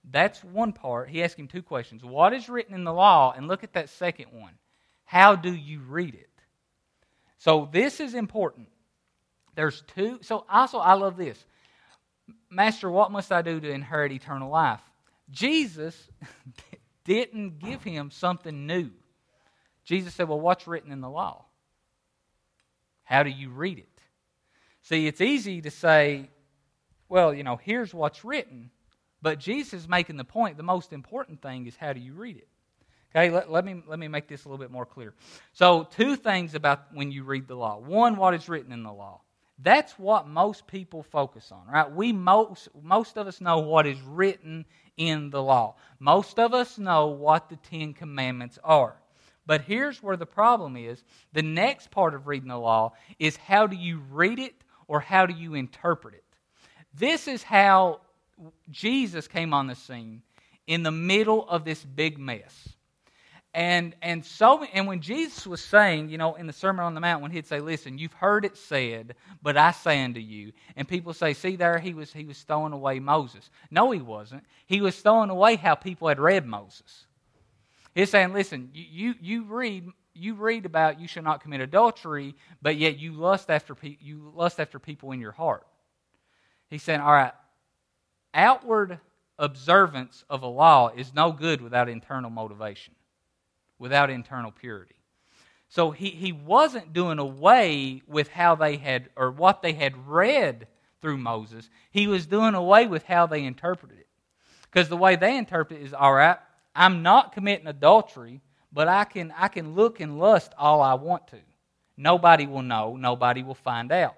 [0.09, 1.09] That's one part.
[1.09, 2.03] He asked him two questions.
[2.03, 3.33] What is written in the law?
[3.35, 4.53] And look at that second one.
[5.03, 6.29] How do you read it?
[7.37, 8.67] So this is important.
[9.59, 10.19] There's two.
[10.21, 11.37] So also, I love this.
[12.49, 14.79] Master, what must I do to inherit eternal life?
[15.29, 16.09] Jesus
[17.03, 18.89] didn't give him something new.
[19.83, 21.43] Jesus said, Well, what's written in the law?
[23.03, 24.01] How do you read it?
[24.83, 26.29] See, it's easy to say,
[27.09, 28.71] Well, you know, here's what's written.
[29.21, 32.37] But Jesus is making the point the most important thing is how do you read
[32.37, 32.47] it?
[33.13, 35.13] Okay, let, let, me, let me make this a little bit more clear.
[35.51, 37.77] So, two things about when you read the law.
[37.77, 39.19] One, what is written in the law.
[39.61, 41.91] That's what most people focus on, right?
[41.91, 45.75] We most most of us know what is written in the law.
[45.99, 48.95] Most of us know what the 10 commandments are.
[49.45, 51.03] But here's where the problem is.
[51.33, 54.53] The next part of reading the law is how do you read it
[54.87, 56.23] or how do you interpret it?
[56.93, 58.01] This is how
[58.69, 60.21] Jesus came on the scene
[60.67, 62.69] in the middle of this big mess.
[63.53, 67.01] And and so and when Jesus was saying, you know, in the Sermon on the
[67.01, 70.87] Mount, when he'd say, "Listen, you've heard it said, but I say unto you," and
[70.87, 74.43] people say, "See there, he was he was throwing away Moses." No, he wasn't.
[74.67, 77.07] He was throwing away how people had read Moses.
[77.95, 82.35] He's saying, "Listen, you you, you read." You read about you shall not commit adultery,
[82.61, 85.65] but yet you lust after pe- you lust after people in your heart.
[86.69, 87.31] He's saying, all right,
[88.33, 88.99] outward
[89.37, 92.95] observance of a law is no good without internal motivation
[93.79, 94.95] without internal purity.
[95.69, 100.67] So he, he wasn't doing away with how they had, or what they had read
[101.01, 101.69] through Moses.
[101.91, 104.07] He was doing away with how they interpreted it.
[104.63, 106.37] Because the way they interpret it is all right,
[106.75, 111.27] I'm not committing adultery, but I can, I can look and lust all I want
[111.29, 111.39] to.
[111.97, 114.15] Nobody will know, nobody will find out.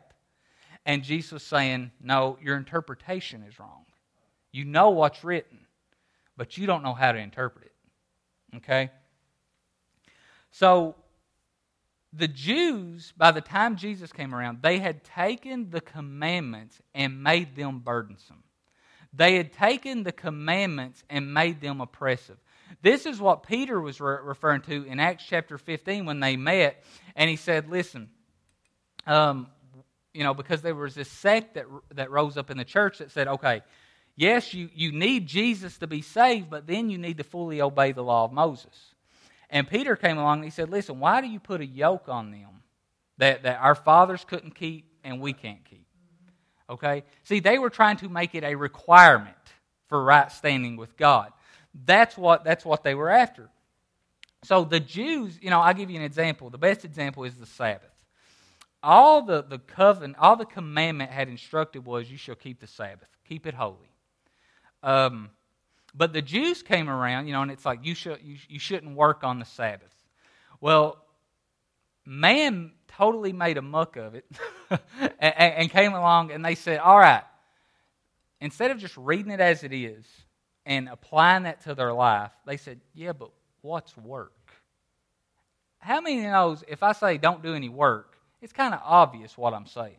[0.86, 3.86] And Jesus saying, No, your interpretation is wrong.
[4.52, 5.60] You know what's written,
[6.38, 8.58] but you don't know how to interpret it.
[8.58, 8.90] Okay?
[10.52, 10.96] So
[12.14, 17.56] the Jews, by the time Jesus came around, they had taken the commandments and made
[17.56, 18.44] them burdensome.
[19.14, 22.38] They had taken the commandments and made them oppressive.
[22.82, 26.84] This is what Peter was re- referring to in Acts chapter 15 when they met,
[27.16, 28.10] and he said, Listen,
[29.06, 29.48] um,
[30.14, 33.12] you know, because there was this sect that, that rose up in the church that
[33.12, 33.62] said, okay,
[34.16, 37.92] yes, you, you need Jesus to be saved, but then you need to fully obey
[37.92, 38.91] the law of Moses.
[39.52, 42.32] And Peter came along and he said, Listen, why do you put a yoke on
[42.32, 42.64] them
[43.18, 45.86] that, that our fathers couldn't keep and we can't keep?
[46.70, 47.04] Okay?
[47.24, 49.36] See, they were trying to make it a requirement
[49.88, 51.34] for right standing with God.
[51.86, 53.50] That's what, that's what they were after.
[54.44, 56.50] So the Jews, you know, I'll give you an example.
[56.50, 57.90] The best example is the Sabbath.
[58.82, 63.10] All the, the covenant, all the commandment had instructed was you shall keep the Sabbath,
[63.28, 63.92] keep it holy.
[64.82, 65.30] Um,
[65.94, 68.96] but the Jews came around, you know, and it's like you, should, you, you shouldn't
[68.96, 69.94] work on the Sabbath.
[70.60, 71.04] Well,
[72.06, 74.26] man totally made a muck of it
[75.00, 77.24] and, and came along and they said, All right,
[78.40, 80.06] instead of just reading it as it is
[80.66, 84.34] and applying that to their life, they said, Yeah, but what's work?
[85.80, 89.54] How many knows if I say don't do any work, it's kind of obvious what
[89.54, 89.96] I'm saying.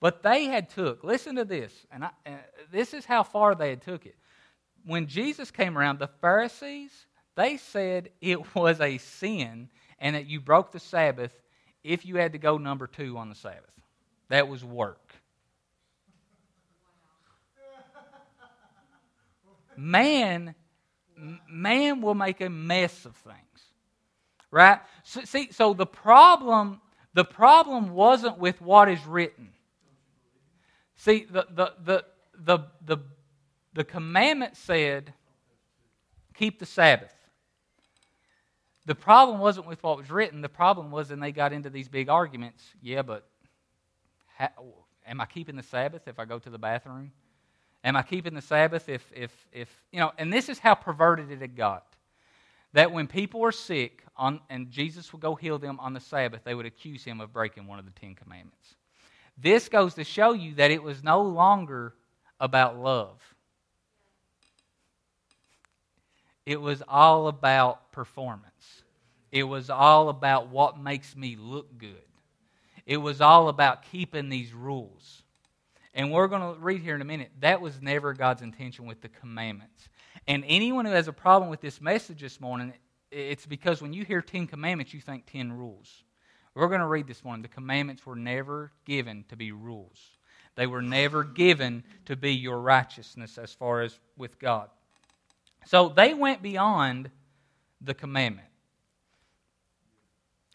[0.00, 2.38] But they had took, listen to this, and, I, and
[2.72, 4.16] this is how far they had took it.
[4.84, 6.90] When Jesus came around, the Pharisees,
[7.36, 9.68] they said it was a sin
[9.98, 11.32] and that you broke the Sabbath
[11.84, 13.72] if you had to go number two on the Sabbath.
[14.28, 15.14] That was work.
[19.76, 20.54] Man,
[21.48, 23.36] man will make a mess of things.
[24.50, 24.80] Right?
[25.02, 26.80] So, see, so the problem,
[27.14, 29.50] the problem wasn't with what is written.
[30.96, 32.04] See, the, the, the,
[32.38, 32.98] the, the,
[33.74, 35.12] the commandment said,
[36.34, 37.14] keep the Sabbath.
[38.84, 40.40] The problem wasn't with what was written.
[40.40, 42.64] The problem was, and they got into these big arguments.
[42.82, 43.26] Yeah, but
[44.36, 44.48] how,
[45.06, 47.12] am I keeping the Sabbath if I go to the bathroom?
[47.84, 51.30] Am I keeping the Sabbath if, if, if, you know, and this is how perverted
[51.30, 51.86] it had got.
[52.72, 56.40] That when people were sick on, and Jesus would go heal them on the Sabbath,
[56.44, 58.74] they would accuse him of breaking one of the Ten Commandments.
[59.36, 61.94] This goes to show you that it was no longer
[62.40, 63.20] about love.
[66.44, 68.82] It was all about performance.
[69.30, 71.96] It was all about what makes me look good.
[72.84, 75.22] It was all about keeping these rules.
[75.94, 77.30] And we're going to read here in a minute.
[77.40, 79.88] That was never God's intention with the commandments.
[80.26, 82.72] And anyone who has a problem with this message this morning,
[83.10, 86.04] it's because when you hear Ten Commandments, you think ten rules.
[86.54, 87.42] We're going to read this morning.
[87.42, 89.98] The commandments were never given to be rules,
[90.54, 94.68] they were never given to be your righteousness as far as with God.
[95.64, 97.10] So they went beyond
[97.80, 98.48] the commandment.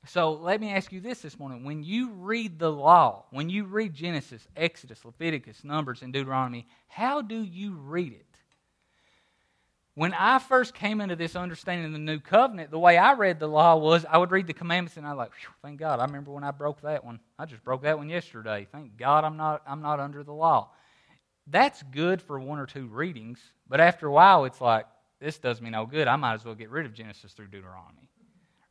[0.08, 1.66] So let me ask you this this morning.
[1.66, 7.22] When you read the law, when you read Genesis, Exodus, Leviticus, Numbers, and Deuteronomy, how
[7.22, 8.24] do you read it?
[9.96, 13.40] When I first came into this understanding of the new covenant, the way I read
[13.40, 15.32] the law was I would read the commandments and I like,
[15.64, 16.00] thank God.
[16.00, 17.20] I remember when I broke that one.
[17.40, 18.68] I just broke that one yesterday.
[18.72, 20.70] Thank God I'm not, I'm not under the law.
[21.48, 24.86] That's good for one or two readings, but after a while it's like,
[25.20, 26.08] this does me no good.
[26.08, 28.08] I might as well get rid of Genesis through Deuteronomy,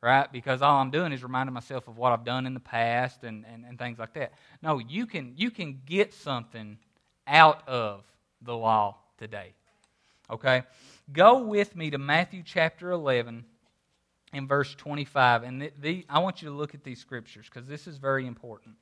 [0.00, 0.30] right?
[0.30, 3.44] Because all I'm doing is reminding myself of what I've done in the past and,
[3.52, 4.32] and, and things like that.
[4.62, 6.78] No, you can, you can get something
[7.26, 8.04] out of
[8.42, 9.54] the law today,
[10.30, 10.62] okay?
[11.12, 13.44] Go with me to Matthew chapter 11
[14.32, 15.42] and verse 25.
[15.42, 18.26] And the, the, I want you to look at these scriptures because this is very
[18.26, 18.76] important.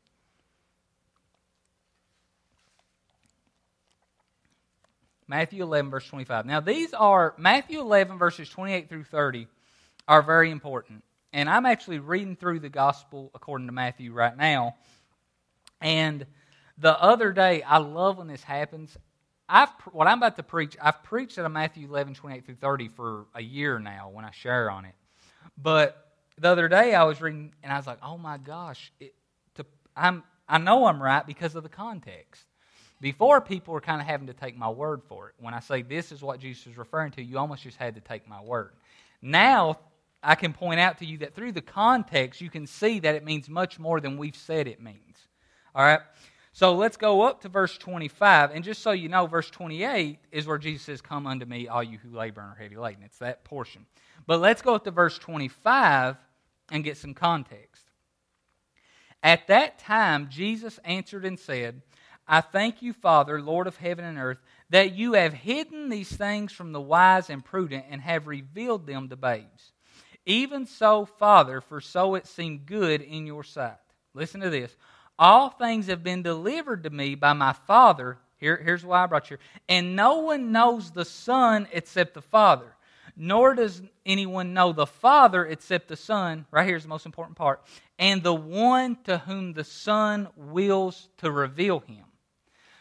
[5.27, 6.47] Matthew 11, verse 25.
[6.47, 9.47] Now, these are, Matthew 11, verses 28 through 30,
[10.07, 11.03] are very important.
[11.33, 14.77] And I'm actually reading through the gospel according to Matthew right now.
[15.81, 16.27] And
[16.79, 18.97] the other day, I love when this happens.
[19.49, 22.89] I've, what I'm about to preach, I've preached out of Matthew 11, 28 through 30
[22.89, 24.95] for a year now when I share on it.
[25.57, 29.15] But the other day I was reading and I was like, oh my gosh, it,
[29.57, 32.45] to, I'm, I know I'm right because of the context.
[33.01, 35.35] Before, people were kind of having to take my word for it.
[35.39, 38.01] When I say this is what Jesus is referring to, you almost just had to
[38.01, 38.73] take my word.
[39.21, 39.79] Now,
[40.23, 43.25] I can point out to you that through the context, you can see that it
[43.25, 45.19] means much more than we've said it means.
[45.75, 46.01] All right?
[46.53, 48.53] So let's go up to verse 25.
[48.53, 51.83] And just so you know, verse 28 is where Jesus says, Come unto me, all
[51.83, 53.03] you who labor and are heavy laden.
[53.03, 53.87] It's that portion.
[54.27, 56.17] But let's go up to verse 25
[56.71, 57.83] and get some context.
[59.23, 61.83] At that time, Jesus answered and said,
[62.27, 64.39] I thank you, Father, Lord of heaven and earth,
[64.71, 69.09] that you have hidden these things from the wise and prudent and have revealed them
[69.09, 69.73] to babes.
[70.27, 73.77] Even so, Father, for so it seemed good in your sight.
[74.15, 74.75] Listen to this.
[75.19, 78.19] All things have been delivered to me by my Father.
[78.39, 79.37] Here, here's why I brought you.
[79.69, 82.75] And no one knows the Son except the Father,
[83.17, 86.47] nor does anyone know the Father except the Son.
[86.51, 87.63] Right here's the most important part.
[87.99, 92.05] And the one to whom the Son wills to reveal him.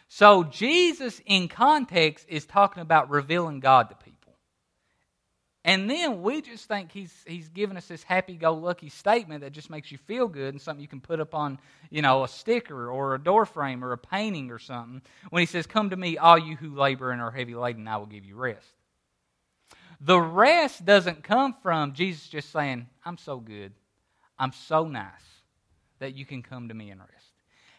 [0.08, 4.14] So Jesus, in context, is talking about revealing God to people.
[5.66, 9.92] And then we just think he's, he's giving us this happy-go-lucky statement that just makes
[9.94, 11.58] you feel good and something you can put up on,
[11.90, 15.02] you know, a sticker or a door frame or a painting or something.
[15.30, 17.96] When he says, Come to me, all you who labor and are heavy laden, I
[17.96, 18.68] will give you rest.
[20.02, 23.72] The rest doesn't come from Jesus just saying, I'm so good,
[24.38, 25.08] I'm so nice
[26.00, 27.33] that you can come to me and rest.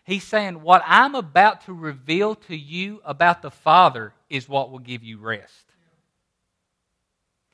[0.05, 4.79] He's saying, What I'm about to reveal to you about the Father is what will
[4.79, 5.65] give you rest.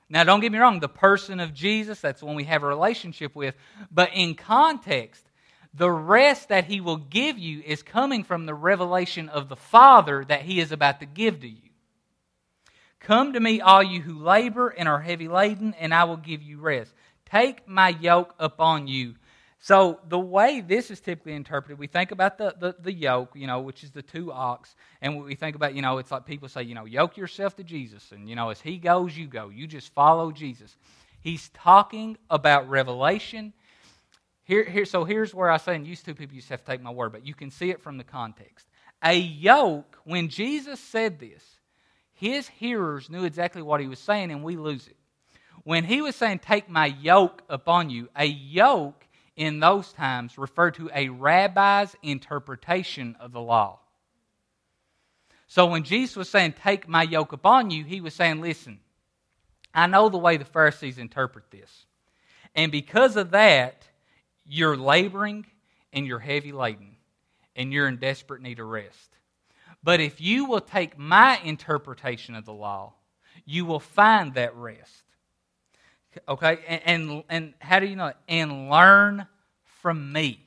[0.09, 3.35] Now, don't get me wrong, the person of Jesus, that's one we have a relationship
[3.37, 3.55] with.
[3.93, 5.25] But in context,
[5.73, 10.25] The rest that he will give you is coming from the revelation of the Father
[10.25, 11.71] that he is about to give to you.
[12.99, 16.43] Come to me, all you who labor and are heavy laden, and I will give
[16.43, 16.93] you rest.
[17.25, 19.15] Take my yoke upon you.
[19.63, 23.47] So, the way this is typically interpreted, we think about the, the, the, yoke, you
[23.47, 26.49] know, which is the two ox, and we think about, you know, it's like people
[26.49, 29.51] say, you know, yoke yourself to Jesus, and, you know, as he goes, you go.
[29.51, 30.79] You just follow Jesus.
[31.21, 33.53] He's talking about revelation.
[34.45, 36.67] Here, here, so here's where I say, and used to people used to have to
[36.67, 38.67] take my word, but you can see it from the context.
[39.05, 41.45] A yoke, when Jesus said this,
[42.15, 44.97] his hearers knew exactly what he was saying, and we lose it.
[45.65, 49.07] When he was saying, Take my yoke upon you, a yoke
[49.41, 53.79] in those times referred to a rabbi's interpretation of the law.
[55.47, 58.81] So when Jesus was saying, Take my yoke upon you, he was saying, Listen,
[59.75, 61.87] I know the way the Pharisees interpret this.
[62.55, 63.89] And because of that,
[64.45, 65.47] you're laboring
[65.91, 66.97] and you're heavy laden
[67.57, 69.17] and you're in desperate need of rest.
[69.83, 72.93] But if you will take my interpretation of the law,
[73.47, 75.05] you will find that rest.
[76.29, 76.59] Okay?
[76.67, 78.13] And, and, and how do you know?
[78.29, 79.27] And learn
[79.81, 80.47] from me.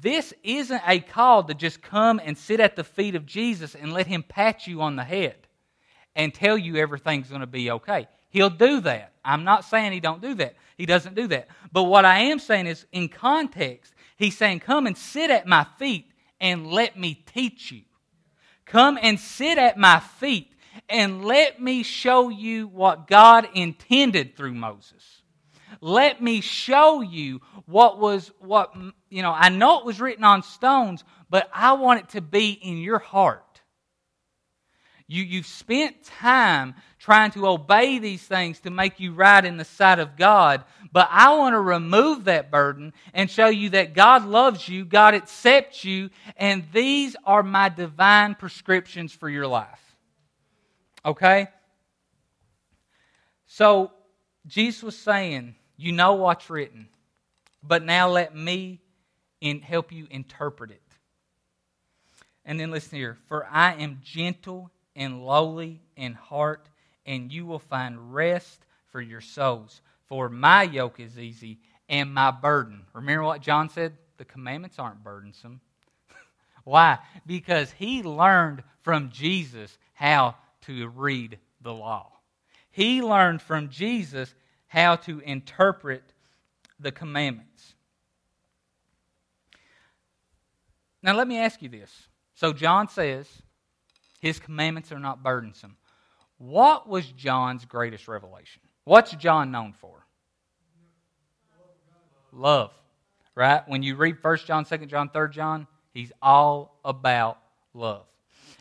[0.00, 3.92] This isn't a call to just come and sit at the feet of Jesus and
[3.92, 5.36] let him pat you on the head
[6.16, 8.08] and tell you everything's going to be okay.
[8.30, 9.12] He'll do that.
[9.24, 10.54] I'm not saying he don't do that.
[10.76, 11.48] He doesn't do that.
[11.70, 15.66] But what I am saying is in context, he's saying come and sit at my
[15.78, 17.82] feet and let me teach you.
[18.64, 20.51] Come and sit at my feet
[20.92, 25.22] and let me show you what God intended through Moses.
[25.80, 28.76] Let me show you what was what
[29.08, 32.50] you know, I know it was written on stones, but I want it to be
[32.50, 33.62] in your heart.
[35.08, 39.64] You, you've spent time trying to obey these things to make you right in the
[39.64, 40.64] sight of God.
[40.92, 45.14] But I want to remove that burden and show you that God loves you, God
[45.14, 49.91] accepts you, and these are my divine prescriptions for your life.
[51.04, 51.48] Okay?
[53.46, 53.92] So,
[54.46, 56.88] Jesus was saying, You know what's written,
[57.62, 58.80] but now let me
[59.40, 60.80] in, help you interpret it.
[62.44, 66.68] And then listen here For I am gentle and lowly in heart,
[67.06, 69.80] and you will find rest for your souls.
[70.06, 72.84] For my yoke is easy and my burden.
[72.92, 73.94] Remember what John said?
[74.18, 75.60] The commandments aren't burdensome.
[76.64, 76.98] Why?
[77.26, 82.12] Because he learned from Jesus how to read the law.
[82.70, 84.34] He learned from Jesus
[84.66, 86.02] how to interpret
[86.80, 87.74] the commandments.
[91.02, 91.90] Now, let me ask you this.
[92.34, 93.28] So, John says,
[94.20, 95.76] his commandments are not burdensome.
[96.38, 98.62] What was John's greatest revelation?
[98.84, 100.06] What's John known for?
[102.32, 102.72] Love.
[103.34, 103.62] Right?
[103.68, 107.38] When you read 1 John, 2 John, 3 John, he's all about
[107.74, 108.06] love.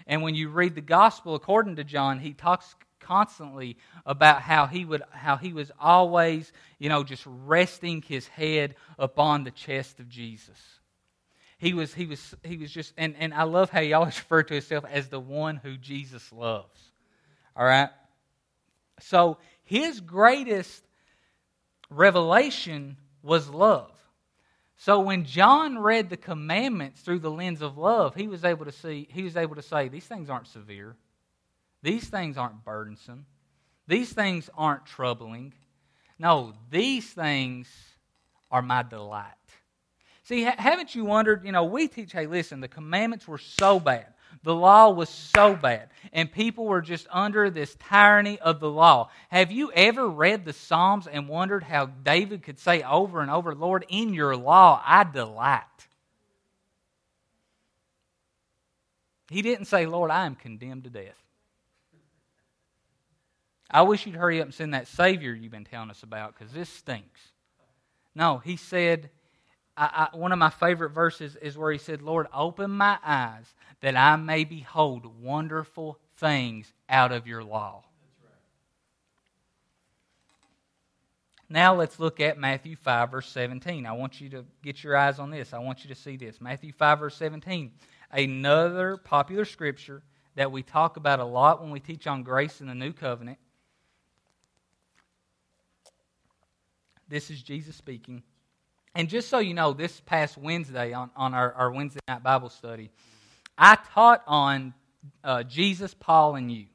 [0.07, 4.85] And when you read the gospel according to John, he talks constantly about how he
[4.85, 10.07] would how he was always, you know, just resting his head upon the chest of
[10.07, 10.57] Jesus
[11.61, 14.47] he was he was he was just and, and I love how he always referred
[14.47, 16.81] to himself as the one who Jesus loves.
[17.55, 17.89] All right?
[18.99, 20.83] So his greatest
[21.91, 23.90] revelation was love.
[24.83, 28.71] So when John read the commandments through the lens of love, he was able to
[28.71, 30.95] see he was able to say these things aren't severe.
[31.83, 33.27] These things aren't burdensome.
[33.85, 35.53] These things aren't troubling.
[36.17, 37.67] No, these things
[38.49, 39.35] are my delight.
[40.23, 41.45] See, haven't you wondered?
[41.45, 44.07] You know, we teach, hey, listen, the commandments were so bad.
[44.43, 45.89] The law was so bad.
[46.13, 49.09] And people were just under this tyranny of the law.
[49.29, 53.53] Have you ever read the Psalms and wondered how David could say over and over,
[53.53, 55.61] Lord, in your law I delight?
[59.29, 61.15] He didn't say, Lord, I am condemned to death.
[63.69, 66.51] I wish you'd hurry up and send that Savior you've been telling us about because
[66.53, 67.21] this stinks.
[68.13, 69.09] No, he said,
[69.77, 73.45] I, I, one of my favorite verses is where he said, Lord, open my eyes
[73.81, 77.83] that I may behold wonderful things out of your law.
[81.49, 83.85] Now let's look at Matthew 5, verse 17.
[83.85, 85.51] I want you to get your eyes on this.
[85.51, 86.39] I want you to see this.
[86.39, 87.71] Matthew 5, verse 17.
[88.09, 90.01] Another popular scripture
[90.35, 93.37] that we talk about a lot when we teach on grace in the new covenant.
[97.09, 98.23] This is Jesus speaking.
[98.95, 102.49] And just so you know, this past Wednesday on, on our, our Wednesday night Bible
[102.49, 102.91] study,
[103.63, 104.73] I taught on
[105.23, 106.65] uh, Jesus, Paul, and you.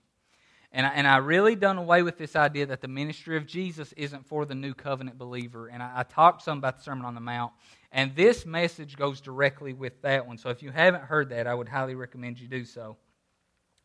[0.71, 3.93] And I, and I really done away with this idea that the ministry of Jesus
[3.97, 5.67] isn't for the new covenant believer.
[5.67, 7.53] And I, I talked some about the Sermon on the Mount,
[7.91, 10.39] and this message goes directly with that one.
[10.39, 12.97] So if you haven't heard that, I would highly recommend you do so.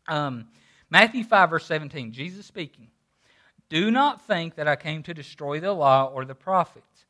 [0.07, 0.49] Um,
[0.91, 2.89] Matthew 5, verse 17, Jesus speaking.
[3.67, 7.05] Do not think that I came to destroy the law or the prophets.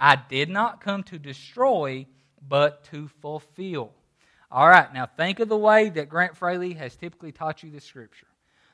[0.00, 2.06] I did not come to destroy,
[2.48, 3.92] but to fulfill.
[4.50, 7.84] All right, now think of the way that Grant Fraley has typically taught you this
[7.84, 8.28] scripture.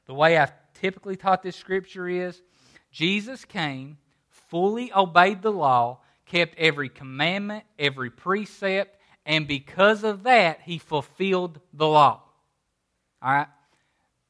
[0.07, 2.43] The way I've typically taught this scripture is
[2.91, 3.97] Jesus came,
[4.29, 11.61] fully obeyed the law, kept every commandment, every precept, and because of that, he fulfilled
[11.73, 12.23] the law.
[13.23, 13.47] All right?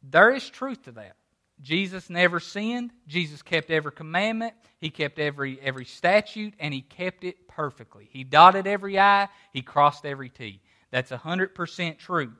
[0.02, 1.16] There is truth to that.
[1.62, 2.92] Jesus never sinned.
[3.06, 4.54] Jesus kept every commandment.
[4.78, 8.08] He kept every, every statute, and he kept it perfectly.
[8.10, 10.60] He dotted every I, he crossed every T.
[10.92, 12.32] That's 100% true.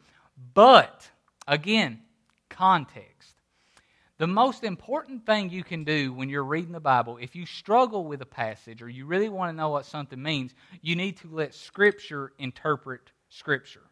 [0.54, 1.10] But,
[1.48, 2.00] again,
[2.48, 3.34] context.
[4.18, 8.04] The most important thing you can do when you're reading the Bible, if you struggle
[8.04, 11.28] with a passage or you really want to know what something means, you need to
[11.28, 13.00] let Scripture interpret
[13.30, 13.82] Scripture.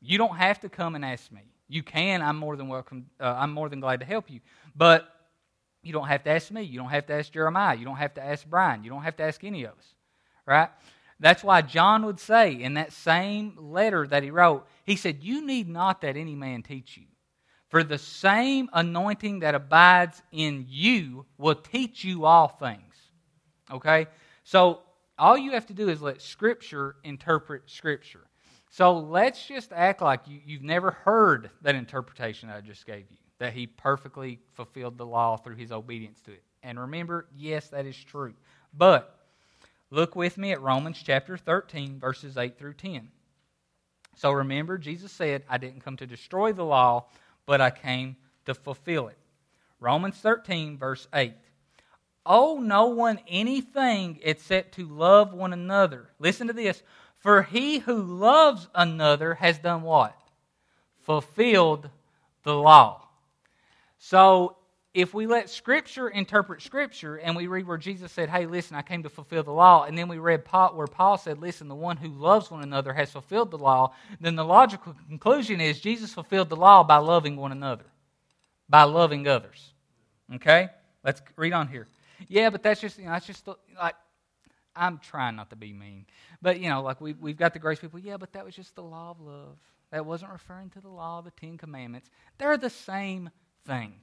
[0.00, 1.42] You don't have to come and ask me.
[1.68, 2.22] You can.
[2.22, 3.06] I'm more than welcome.
[3.20, 4.40] Uh, I'm more than glad to help you.
[4.74, 5.06] But
[5.82, 6.62] you don't have to ask me.
[6.62, 7.76] You don't have to ask Jeremiah.
[7.76, 8.82] You don't have to ask Brian.
[8.82, 9.94] You don't have to ask any of us.
[10.44, 10.70] Right?
[11.20, 15.46] That's why John would say in that same letter that he wrote, he said, You
[15.46, 17.04] need not that any man teach you.
[17.68, 22.94] For the same anointing that abides in you will teach you all things.
[23.70, 24.06] Okay?
[24.44, 24.80] So
[25.18, 28.26] all you have to do is let Scripture interpret Scripture.
[28.68, 33.18] So let's just act like you, you've never heard that interpretation I just gave you,
[33.38, 36.42] that he perfectly fulfilled the law through his obedience to it.
[36.62, 38.34] And remember, yes, that is true.
[38.74, 39.16] But
[39.92, 43.08] look with me at Romans chapter 13, verses 8 through 10.
[44.16, 47.04] So remember, Jesus said, I didn't come to destroy the law,
[47.44, 48.16] but I came
[48.46, 49.18] to fulfill it.
[49.80, 51.34] Romans 13, verse 8.
[52.24, 56.08] Owe no one anything except to love one another.
[56.18, 56.82] Listen to this.
[57.18, 60.16] For he who loves another has done what?
[61.02, 61.90] Fulfilled
[62.44, 63.08] the law.
[63.98, 64.56] So
[64.94, 68.82] if we let Scripture interpret Scripture and we read where Jesus said, Hey, listen, I
[68.82, 71.74] came to fulfill the law, and then we read Paul, where Paul said, Listen, the
[71.74, 76.12] one who loves one another has fulfilled the law, then the logical conclusion is Jesus
[76.12, 77.86] fulfilled the law by loving one another,
[78.68, 79.72] by loving others.
[80.34, 80.68] Okay?
[81.02, 81.88] Let's read on here.
[82.28, 83.48] Yeah, but that's just, you know, that's just
[83.80, 83.94] like,
[84.76, 86.06] I'm trying not to be mean.
[86.42, 88.74] But, you know, like we, we've got the grace people, yeah, but that was just
[88.74, 89.56] the law of love.
[89.90, 92.10] That wasn't referring to the law of the Ten Commandments.
[92.38, 93.30] They're the same
[93.66, 93.94] thing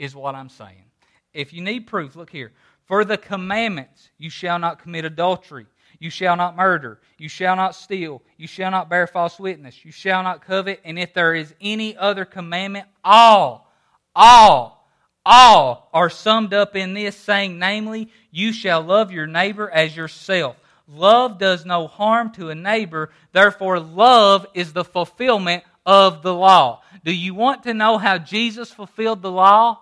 [0.00, 0.84] is what I'm saying.
[1.32, 2.52] If you need proof, look here.
[2.86, 5.66] For the commandments, you shall not commit adultery.
[6.00, 7.00] You shall not murder.
[7.18, 8.22] You shall not steal.
[8.38, 9.84] You shall not bear false witness.
[9.84, 10.80] You shall not covet.
[10.84, 13.70] And if there is any other commandment, all,
[14.16, 14.88] all,
[15.24, 20.56] all are summed up in this, saying, namely, you shall love your neighbor as yourself.
[20.88, 23.10] Love does no harm to a neighbor.
[23.32, 26.82] Therefore, love is the fulfillment of the law.
[27.04, 29.78] Do you want to know how Jesus fulfilled the law?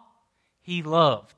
[0.69, 1.33] He loved.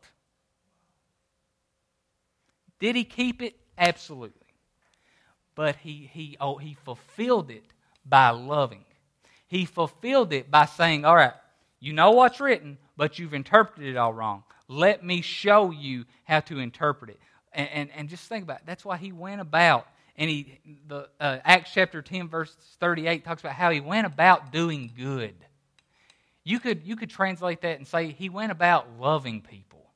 [2.80, 3.54] Did he keep it?
[3.78, 4.34] Absolutely.
[5.54, 7.62] But he, he, oh, he fulfilled it
[8.04, 8.84] by loving.
[9.46, 11.34] He fulfilled it by saying, All right,
[11.78, 14.42] you know what's written, but you've interpreted it all wrong.
[14.66, 17.20] Let me show you how to interpret it.
[17.52, 18.66] And, and, and just think about it.
[18.66, 19.86] That's why he went about.
[20.16, 20.58] And he,
[20.88, 25.36] the uh, Acts chapter 10, verse 38 talks about how he went about doing good.
[26.44, 29.90] You could, you could translate that and say he went about loving people.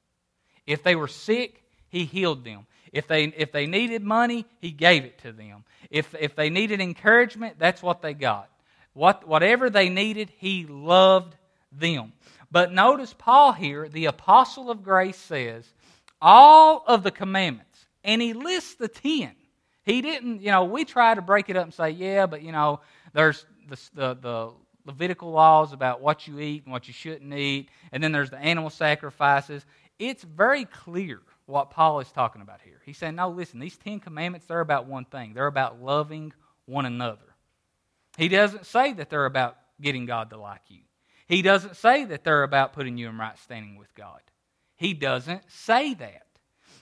[0.67, 2.67] If they were sick, he healed them.
[2.93, 5.65] If they, if they needed money, he gave it to them.
[5.91, 8.49] If, if they needed encouragement, that's what they got.
[8.93, 11.35] What, whatever they needed, he loved
[11.73, 12.13] them.
[12.51, 15.67] But notice Paul here, the apostle of grace, says
[16.23, 19.33] all of the commandments, and he lists the ten.
[19.85, 22.53] He didn't, you know, we try to break it up and say, yeah, but, you
[22.53, 22.81] know,
[23.13, 24.51] there's the, the, the
[24.87, 28.39] Levitical laws about what you eat and what you shouldn't eat, and then there's the
[28.39, 29.65] animal sacrifices.
[29.99, 32.81] It's very clear what Paul is talking about here.
[32.85, 35.33] He's saying, no, listen, these Ten Commandments, they're about one thing.
[35.33, 36.33] They're about loving
[36.67, 37.35] one another.
[38.19, 40.81] He doesn't say that they're about getting God to like you.
[41.27, 44.21] He doesn't say that they're about putting you in right standing with God.
[44.77, 46.27] He doesn't say that.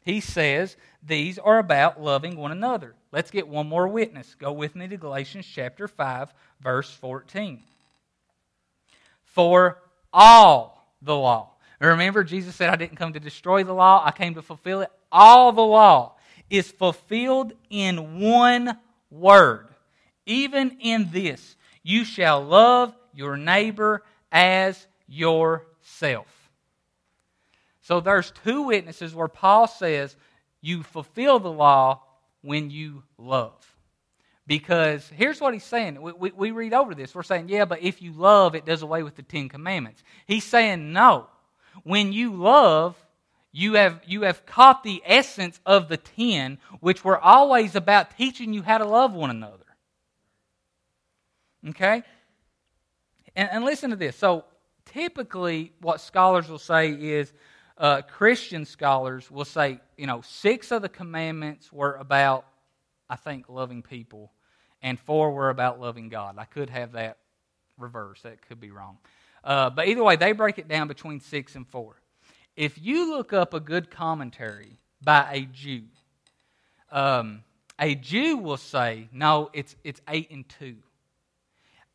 [0.04, 2.94] He says these are about loving one another.
[3.12, 4.34] Let's get one more witness.
[4.34, 7.62] Go with me to Galatians chapter 5, verse 14
[9.32, 9.78] for
[10.12, 11.50] all the law.
[11.80, 14.90] Remember, Jesus said, I didn't come to destroy the law, I came to fulfill it.
[15.10, 16.14] All the law
[16.48, 18.78] is fulfilled in one
[19.10, 19.68] word.
[20.26, 26.28] Even in this, you shall love your neighbor as yourself.
[27.80, 30.16] So there's two witnesses where Paul says
[30.60, 32.02] you fulfill the law
[32.42, 33.71] when you love.
[34.46, 36.00] Because here's what he's saying.
[36.02, 37.14] We, we, we, read over this.
[37.14, 40.02] We're saying, yeah, but if you love, it does away with the Ten Commandments.
[40.26, 41.28] He's saying, no.
[41.84, 42.96] When you love,
[43.52, 48.52] you have, you have caught the essence of the ten, which were always about teaching
[48.52, 49.58] you how to love one another.
[51.68, 52.02] Okay?
[53.36, 54.16] And, and listen to this.
[54.16, 54.44] So,
[54.86, 57.32] typically, what scholars will say is
[57.78, 62.46] uh, Christian scholars will say, you know, six of the commandments were about
[63.12, 64.32] I think, loving people,
[64.80, 66.36] and four were about loving God.
[66.38, 67.18] I could have that
[67.76, 68.22] reversed.
[68.22, 68.96] That could be wrong.
[69.44, 72.00] Uh, but either way, they break it down between six and four.
[72.56, 75.82] If you look up a good commentary by a Jew,
[76.90, 77.44] um,
[77.78, 80.76] a Jew will say, no, it's, it's eight and two.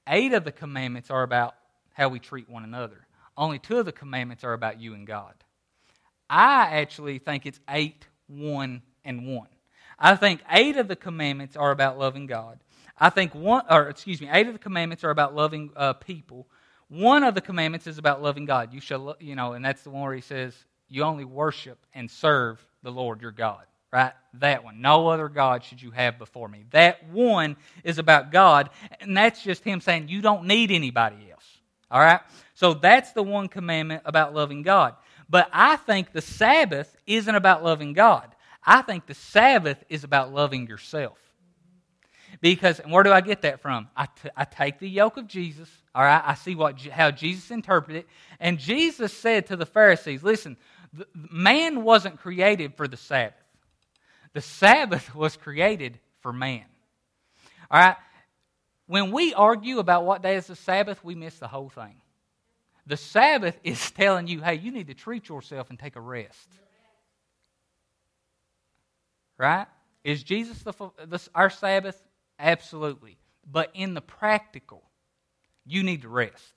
[0.07, 1.55] Eight of the commandments are about
[1.93, 3.07] how we treat one another.
[3.35, 5.33] Only two of the commandments are about you and God.
[6.29, 9.47] I actually think it's eight, one, and one.
[9.99, 12.59] I think eight of the commandments are about loving God.
[12.99, 16.47] I think one, or excuse me, eight of the commandments are about loving uh, people.
[16.89, 18.73] One of the commandments is about loving God.
[18.73, 20.53] You shall, you know, and that's the one where he says,
[20.89, 23.63] you only worship and serve the Lord your God.
[23.91, 24.11] Right?
[24.35, 24.81] That one.
[24.81, 26.65] No other God should you have before me.
[26.71, 28.69] That one is about God,
[28.99, 31.45] and that's just him saying, you don't need anybody else.
[31.89, 32.19] All right?
[32.53, 34.95] So that's the one commandment about loving God.
[35.29, 38.27] But I think the Sabbath isn't about loving God.
[38.67, 41.17] I think the Sabbath is about loving yourself.
[42.41, 43.87] Because, and where do I get that from?
[43.95, 46.21] I, t- I take the yoke of Jesus, all right?
[46.23, 48.07] I see what, how Jesus interpreted it.
[48.41, 50.57] And Jesus said to the Pharisees, listen,
[51.13, 53.41] man wasn't created for the Sabbath.
[54.33, 56.65] The Sabbath was created for man.
[57.71, 57.95] All right?
[58.85, 61.95] When we argue about what day is the Sabbath, we miss the whole thing.
[62.85, 66.49] The Sabbath is telling you, hey, you need to treat yourself and take a rest.
[69.37, 69.67] Right?
[70.03, 70.73] Is Jesus the,
[71.05, 72.01] the, our Sabbath?
[72.39, 73.17] Absolutely.
[73.49, 74.83] But in the practical,
[75.65, 76.53] you need to rest.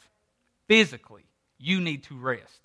[0.68, 1.24] Physically,
[1.58, 2.60] you need to rest.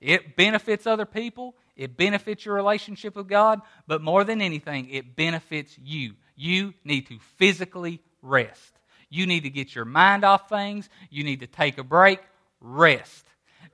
[0.00, 5.16] It benefits other people, it benefits your relationship with God, but more than anything, it
[5.16, 6.14] benefits you.
[6.36, 8.78] You need to physically rest.
[9.08, 10.88] You need to get your mind off things.
[11.10, 12.20] You need to take a break,
[12.60, 13.24] rest.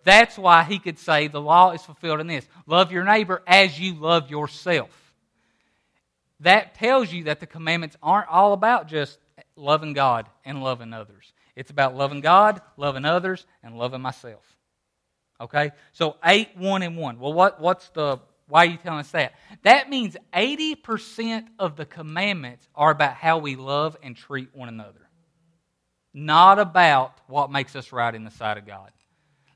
[0.04, 3.78] That's why he could say the law is fulfilled in this love your neighbor as
[3.78, 5.01] you love yourself
[6.42, 9.18] that tells you that the commandments aren't all about just
[9.56, 11.32] loving God and loving others.
[11.54, 14.44] It's about loving God, loving others, and loving myself.
[15.40, 15.70] Okay?
[15.92, 17.18] So 8, 1, and 1.
[17.18, 18.18] Well, what, what's the,
[18.48, 19.34] why are you telling us that?
[19.62, 25.08] That means 80% of the commandments are about how we love and treat one another,
[26.12, 28.90] not about what makes us right in the sight of God.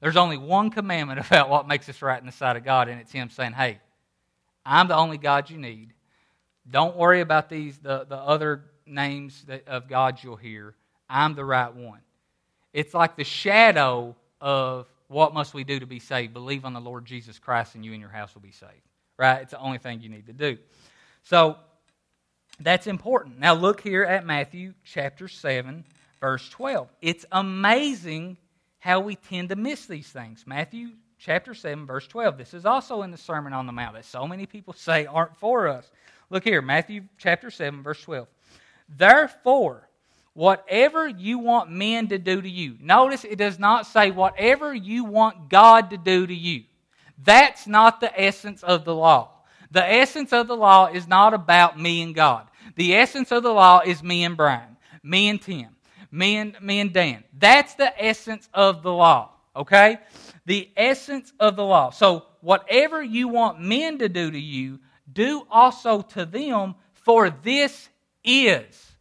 [0.01, 3.01] There's only one commandment about what makes us right in the sight of God, and
[3.01, 3.81] it's Him saying, hey,
[4.65, 5.93] I'm the only God you need.
[6.71, 10.75] Don't worry about these the, the other names that, of God you'll hear.
[11.09, 12.01] I'm the right one.
[12.73, 16.33] It's like the shadow of what must we do to be saved?
[16.33, 18.73] Believe on the Lord Jesus Christ and you and your house will be saved.
[19.17, 19.43] Right?
[19.43, 20.59] It's the only thing you need to do.
[21.23, 21.57] So
[22.61, 23.39] that's important.
[23.39, 25.85] Now look here at Matthew chapter 7,
[26.21, 26.89] verse 12.
[27.01, 28.37] It's amazing
[28.79, 30.45] how we tend to miss these things.
[30.47, 32.37] Matthew chapter 7, verse 12.
[32.39, 35.37] This is also in the Sermon on the Mount that so many people say aren't
[35.37, 35.91] for us.
[36.29, 38.27] Look here, Matthew chapter 7, verse 12.
[38.89, 39.89] Therefore,
[40.35, 45.05] whatever you want men to do to you, notice it does not say whatever you
[45.05, 46.65] want God to do to you.
[47.23, 49.31] That's not the essence of the law.
[49.71, 52.49] The essence of the law is not about me and God.
[52.75, 55.77] The essence of the law is me and Brian, me and Tim,
[56.11, 57.25] me and, me and Dan.
[57.39, 59.99] That's the essence of the law, okay?
[60.45, 61.91] The essence of the law.
[61.91, 64.81] So, whatever you want men to do to you,
[65.17, 67.89] do also to them, for this
[68.23, 68.93] is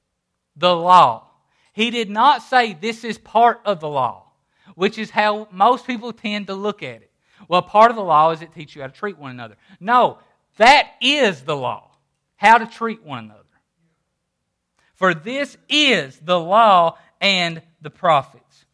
[0.56, 1.30] the law.
[1.74, 4.32] He did not say this is part of the law,
[4.76, 7.12] which is how most people tend to look at it.
[7.50, 9.58] Well, part of the law is it teaches you how to treat one another.
[9.80, 10.20] No,
[10.58, 11.92] that is the law,
[12.38, 13.42] how to treat one another.
[14.94, 18.66] For this is the law and the prophets.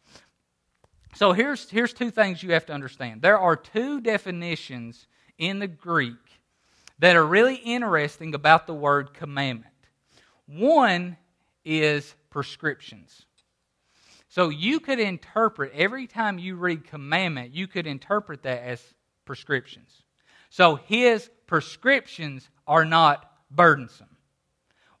[1.14, 3.20] So here's, here's two things you have to understand.
[3.20, 6.14] There are two definitions in the Greek
[6.98, 9.74] that are really interesting about the word commandment.
[10.46, 11.16] One
[11.64, 13.26] is prescriptions.
[14.28, 18.82] So you could interpret, every time you read commandment, you could interpret that as
[19.24, 19.90] prescriptions.
[20.48, 24.08] So his prescriptions are not burdensome.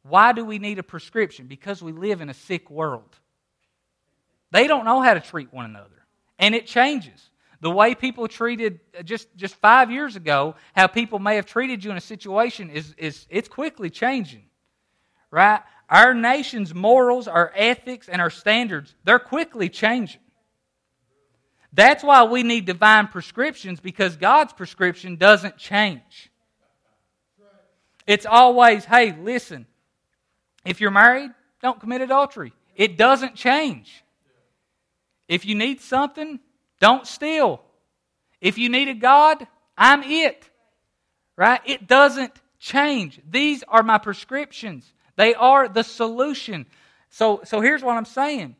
[0.02, 1.46] Why do we need a prescription?
[1.46, 3.18] Because we live in a sick world.
[4.50, 6.06] They don't know how to treat one another,
[6.38, 7.30] and it changes.
[7.62, 11.84] The way people treated uh, just, just five years ago, how people may have treated
[11.84, 14.42] you in a situation is, is it's quickly changing.
[15.30, 15.60] Right?
[15.88, 20.20] Our nation's morals, our ethics, and our standards, they're quickly changing.
[21.72, 26.32] That's why we need divine prescriptions because God's prescription doesn't change.
[28.08, 29.66] It's always, hey, listen,
[30.64, 31.30] if you're married,
[31.62, 32.52] don't commit adultery.
[32.74, 34.02] It doesn't change.
[35.28, 36.40] If you need something,
[36.82, 37.62] don't steal.
[38.40, 39.46] If you need a God,
[39.78, 40.50] I'm it.
[41.36, 41.60] Right?
[41.64, 43.20] It doesn't change.
[43.30, 44.92] These are my prescriptions.
[45.14, 46.66] They are the solution.
[47.08, 48.56] So, so here's what I'm saying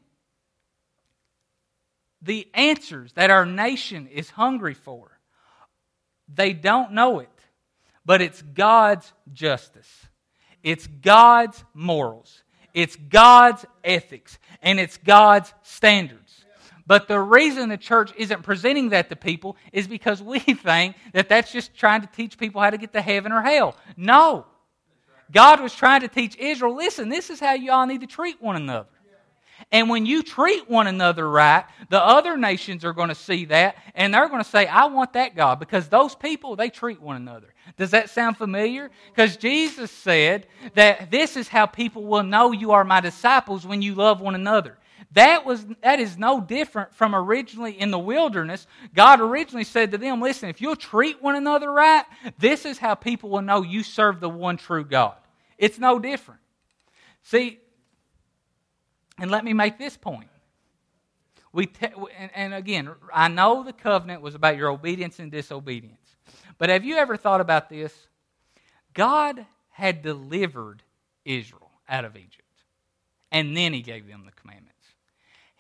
[2.25, 5.18] the answers that our nation is hungry for,
[6.33, 7.29] they don't know it,
[8.07, 9.91] but it's God's justice,
[10.62, 16.22] it's God's morals, it's God's ethics, and it's God's standards.
[16.87, 21.28] But the reason the church isn't presenting that to people is because we think that
[21.28, 23.76] that's just trying to teach people how to get to heaven or hell.
[23.97, 24.47] No.
[25.30, 28.41] God was trying to teach Israel listen, this is how you all need to treat
[28.41, 28.89] one another.
[29.70, 33.76] And when you treat one another right, the other nations are going to see that
[33.95, 37.16] and they're going to say, I want that God because those people, they treat one
[37.16, 37.55] another.
[37.76, 38.91] Does that sound familiar?
[39.14, 43.83] Because Jesus said that this is how people will know you are my disciples when
[43.83, 44.78] you love one another.
[45.15, 48.67] That, was, that is no different from originally in the wilderness.
[48.95, 52.05] God originally said to them, Listen, if you'll treat one another right,
[52.39, 55.17] this is how people will know you serve the one true God.
[55.59, 56.41] It's no different.
[57.25, 57.61] See,
[59.19, 60.29] and let me make this point.
[61.53, 65.99] We te- and, and again, I know the covenant was about your obedience and disobedience.
[66.57, 67.93] But have you ever thought about this?
[68.95, 70.83] God had delivered
[71.25, 72.43] Israel out of Egypt,
[73.31, 74.72] and then he gave them the commandments.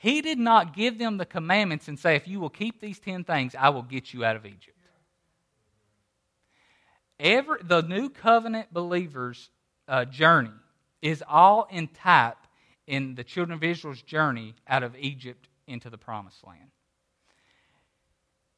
[0.02, 3.22] He did not give them the commandments and say, if you will keep these 10
[3.22, 4.76] things, I will get you out of Egypt.
[7.20, 9.48] Every, the new covenant believers'
[9.86, 10.50] uh, journey
[11.02, 12.36] is all in type
[12.88, 16.72] in the children of Israel's journey out of Egypt into the promised land.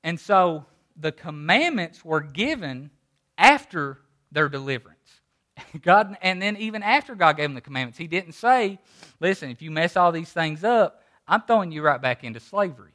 [0.02, 0.64] And so
[0.96, 2.90] the commandments were given
[3.36, 3.98] after
[4.32, 5.20] their deliverance.
[5.82, 8.78] God, and then even after God gave them the commandments, He didn't say,
[9.20, 12.92] listen, if you mess all these things up, I'm throwing you right back into slavery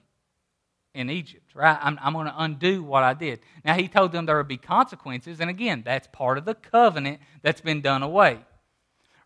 [0.93, 1.77] in Egypt, right?
[1.82, 3.39] I'm, I'm going to undo what I did.
[3.63, 7.19] Now, he told them there would be consequences, and again, that's part of the covenant
[7.41, 8.39] that's been done away.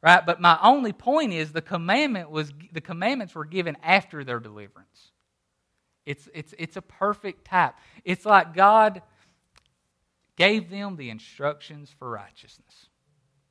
[0.02, 0.26] Right?
[0.26, 5.12] But my only point is the commandment was the commandments were given after their deliverance.
[6.06, 7.76] It's, it's, it's a perfect type.
[8.04, 9.02] It's like God
[10.36, 12.88] gave them the instructions for righteousness.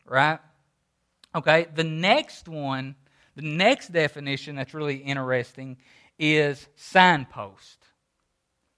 [0.04, 0.38] Right?
[1.34, 2.96] Okay, the next one
[3.34, 5.78] the next definition that's really interesting
[6.18, 7.78] is signpost.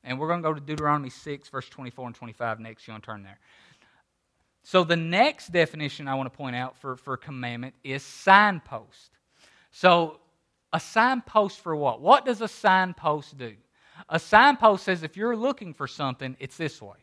[0.04, 2.86] And we're going to go to Deuteronomy 6, verse 24 and 25 next.
[2.86, 3.38] You want to turn there.
[4.62, 9.10] So, the next definition I want to point out for, for commandment is signpost.
[9.72, 10.20] So,
[10.72, 12.00] a signpost for what?
[12.00, 13.54] What does a signpost do?
[14.08, 16.96] A signpost says if you're looking for something, it's this way.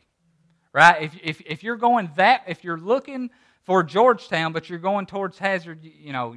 [0.74, 1.04] Right?
[1.04, 3.30] If, if, if you're going that, if you're looking
[3.64, 6.36] for Georgetown, but you're going towards Hazard, you know,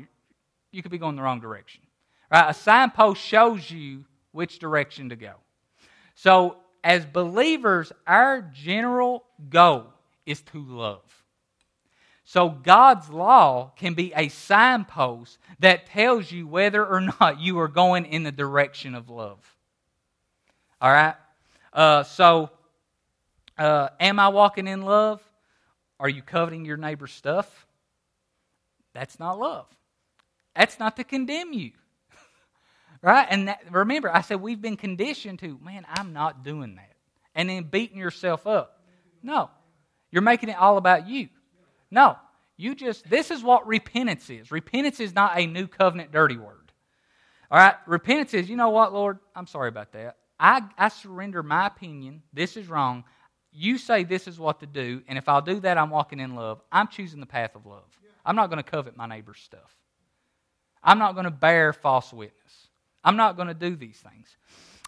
[0.74, 1.82] you could be going the wrong direction.
[2.30, 2.50] Right?
[2.50, 5.34] A signpost shows you which direction to go.
[6.14, 9.86] So, as believers, our general goal
[10.26, 11.02] is to love.
[12.24, 17.68] So, God's law can be a signpost that tells you whether or not you are
[17.68, 19.38] going in the direction of love.
[20.80, 21.14] All right?
[21.72, 22.50] Uh, so,
[23.56, 25.22] uh, am I walking in love?
[26.00, 27.66] Are you coveting your neighbor's stuff?
[28.94, 29.66] That's not love.
[30.56, 31.72] That's not to condemn you.
[33.02, 33.26] right?
[33.28, 36.92] And that, remember, I said we've been conditioned to, man, I'm not doing that.
[37.34, 38.80] And then beating yourself up.
[39.22, 39.50] No.
[40.10, 41.28] You're making it all about you.
[41.90, 42.16] No.
[42.56, 44.52] You just, this is what repentance is.
[44.52, 46.70] Repentance is not a new covenant dirty word.
[47.50, 47.74] All right?
[47.86, 49.18] Repentance is, you know what, Lord?
[49.34, 50.16] I'm sorry about that.
[50.38, 52.22] I, I surrender my opinion.
[52.32, 53.04] This is wrong.
[53.52, 56.34] You say this is what to do, and if I'll do that, I'm walking in
[56.34, 56.60] love.
[56.72, 57.86] I'm choosing the path of love.
[58.24, 59.72] I'm not going to covet my neighbor's stuff.
[60.84, 62.68] I'm not going to bear false witness.
[63.02, 64.36] I'm not going to do these things.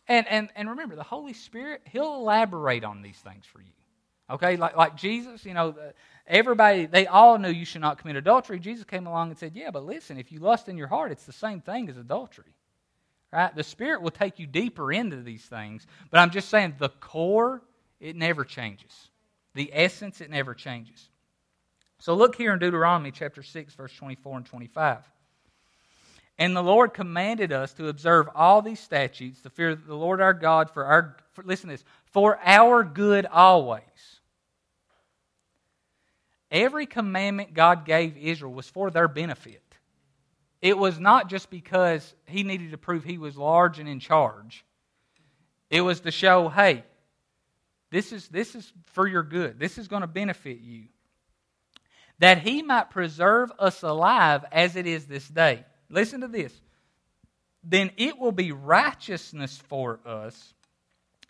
[0.09, 3.72] And, and, and remember, the Holy Spirit, He'll elaborate on these things for you.
[4.30, 4.57] Okay?
[4.57, 5.74] Like, like Jesus, you know,
[6.26, 8.61] everybody, they all knew you should not commit adultery.
[8.61, 11.24] Jesus came along and said, Yeah, but listen, if you lust in your heart, it's
[11.24, 12.55] the same thing as adultery.
[13.32, 13.55] Right?
[13.55, 15.86] The Spirit will take you deeper into these things.
[16.11, 17.62] But I'm just saying, the core,
[18.01, 19.09] it never changes.
[19.55, 21.09] The essence, it never changes.
[21.99, 24.99] So look here in Deuteronomy chapter 6, verse 24 and 25.
[26.39, 30.34] And the Lord commanded us to observe all these statutes, to fear the Lord our
[30.34, 33.82] God for our, for, listen this, for our good always.
[36.51, 39.62] Every commandment God gave Israel was for their benefit.
[40.61, 44.64] It was not just because he needed to prove he was large and in charge.
[45.70, 46.84] It was to show, hey,
[47.91, 49.59] this is, this is for your good.
[49.59, 50.84] This is going to benefit you.
[52.18, 55.64] That he might preserve us alive as it is this day.
[55.89, 56.53] Listen to this.
[57.62, 60.55] Then it will be righteousness for us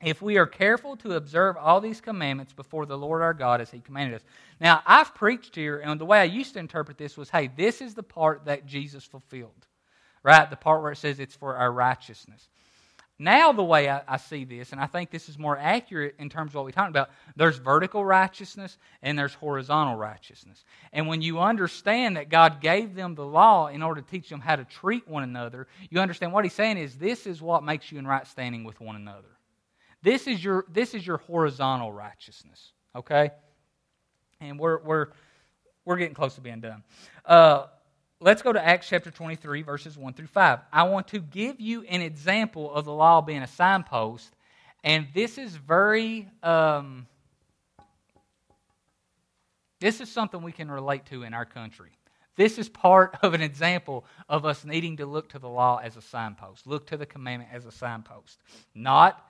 [0.02, 3.70] if we are careful to observe all these commandments before the Lord our God as
[3.70, 4.24] He commanded us.
[4.60, 7.80] Now, I've preached here, and the way I used to interpret this was hey, this
[7.80, 9.66] is the part that Jesus fulfilled,
[10.22, 10.48] right?
[10.48, 12.48] The part where it says it's for our righteousness.
[13.18, 16.28] Now, the way I, I, see this, and I think this is more accurate in
[16.28, 20.62] terms of what we're talking about, there's vertical righteousness and there's horizontal righteousness.
[20.92, 24.40] And when you understand that God gave them the law in order to teach them
[24.40, 27.90] how to treat one another, you understand what He's saying is this is what makes
[27.90, 29.28] you in right standing with one another.
[30.02, 33.30] This is your, this is your horizontal righteousness, okay?
[34.40, 35.06] And we're, we're,
[35.86, 36.82] we're getting close to being done.
[37.24, 37.66] Uh,
[38.20, 40.60] let's go to Acts chapter 23, verses 1 through 5.
[40.72, 44.34] I want to give you an example of the law being a signpost,
[44.84, 46.28] and this is very.
[46.42, 47.06] Um,
[49.78, 51.90] this is something we can relate to in our country.
[52.36, 55.96] This is part of an example of us needing to look to the law as
[55.96, 58.38] a signpost, look to the commandment as a signpost.
[58.74, 59.22] Not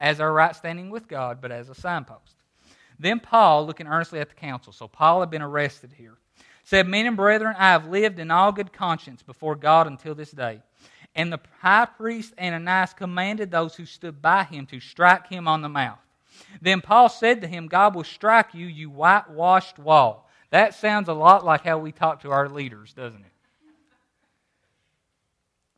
[0.00, 2.34] as our right standing with God, but as a signpost.
[2.98, 6.18] Then Paul, looking earnestly at the council, so Paul had been arrested here
[6.64, 10.30] said, Men and brethren, I have lived in all good conscience before God until this
[10.30, 10.60] day.
[11.14, 15.60] And the high priest Ananias commanded those who stood by him to strike him on
[15.60, 15.98] the mouth.
[16.60, 20.28] Then Paul said to him, God will strike you, you whitewashed wall.
[20.50, 23.32] That sounds a lot like how we talk to our leaders, doesn't it?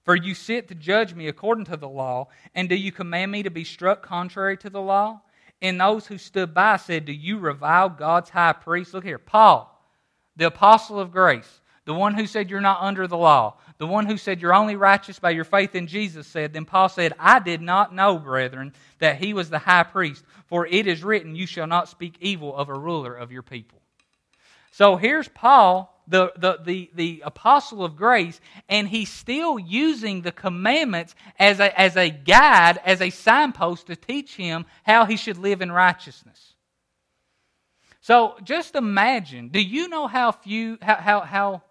[0.05, 3.43] For you sit to judge me according to the law, and do you command me
[3.43, 5.23] to be struck contrary to the law?
[5.63, 8.93] And those who stood by said, Do you revile God's high priest?
[8.93, 9.74] Look here, Paul
[10.37, 14.07] the apostle of grace, the one who said you're not under the law, the one
[14.07, 17.41] who said you're only righteous by your faith in Jesus, said, Then Paul said, I
[17.41, 21.47] did not know, brethren, that he was the high priest, for it is written, You
[21.47, 23.81] shall not speak evil of a ruler of your people.
[24.71, 30.33] So here's Paul, the, the, the, the apostle of grace, and he's still using the
[30.33, 35.39] commandments as a, as a guide, as a signpost to teach him how he should
[35.39, 36.54] live in righteousness.
[38.05, 41.63] So just imagine, do you know how few, how, how, how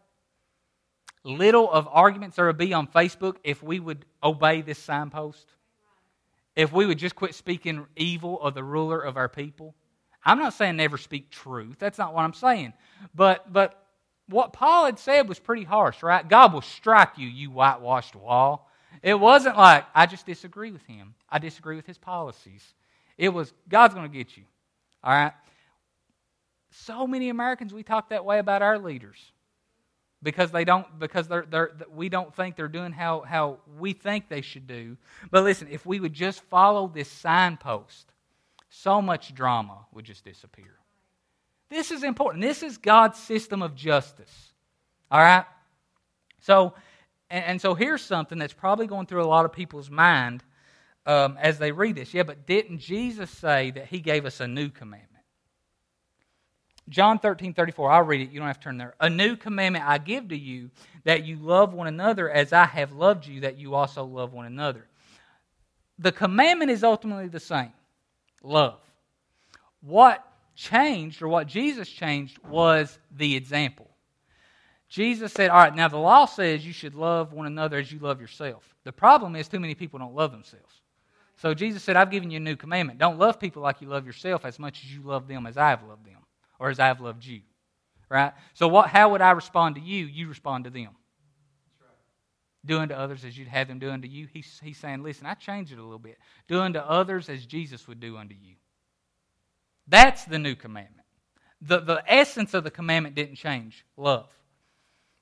[1.23, 5.45] little of arguments there would be on Facebook if we would obey this signpost?
[6.55, 9.75] If we would just quit speaking evil of the ruler of our people?
[10.25, 11.75] I'm not saying never speak truth.
[11.77, 12.73] That's not what I'm saying.
[13.13, 13.85] But, but
[14.27, 16.27] what Paul had said was pretty harsh, right?
[16.27, 18.71] God will strike you, you whitewashed wall.
[19.03, 21.13] It wasn't like, I just disagree with him.
[21.29, 22.73] I disagree with his policies.
[23.19, 24.45] It was, God's going to get you.
[25.03, 25.33] All right?
[26.73, 29.31] So many Americans we talk that way about our leaders
[30.21, 34.29] because they don't because they're, they're we don't think they're doing how, how we think
[34.29, 34.97] they should do.
[35.29, 38.13] But listen, if we would just follow this signpost,
[38.69, 40.79] so much drama would just disappear.
[41.69, 42.41] This is important.
[42.41, 44.53] This is God's system of justice.
[45.11, 45.45] All right?
[46.39, 46.73] So,
[47.29, 50.43] and, and so here's something that's probably going through a lot of people's mind
[51.05, 52.13] um, as they read this.
[52.13, 55.12] Yeah, but didn't Jesus say that he gave us a new commandment?
[56.89, 58.31] John 13, 34, I'll read it.
[58.31, 58.93] You don't have to turn there.
[58.99, 60.69] A new commandment I give to you,
[61.05, 64.45] that you love one another as I have loved you, that you also love one
[64.45, 64.85] another.
[65.99, 67.71] The commandment is ultimately the same
[68.41, 68.79] love.
[69.81, 70.25] What
[70.55, 73.89] changed, or what Jesus changed, was the example.
[74.89, 77.99] Jesus said, All right, now the law says you should love one another as you
[77.99, 78.75] love yourself.
[78.83, 80.81] The problem is, too many people don't love themselves.
[81.37, 82.99] So Jesus said, I've given you a new commandment.
[82.99, 85.69] Don't love people like you love yourself as much as you love them as I
[85.69, 86.22] have loved them
[86.59, 87.41] or as I have loved you.
[88.09, 88.33] Right?
[88.53, 90.05] So what how would I respond to you?
[90.05, 90.89] You respond to them.
[92.65, 94.27] Doing to others as you'd have them do unto you.
[94.31, 96.17] He's, he's saying, listen, I changed it a little bit.
[96.47, 98.55] Doing to others as Jesus would do unto you.
[99.87, 101.05] That's the new commandment.
[101.61, 104.29] The, the essence of the commandment didn't change love.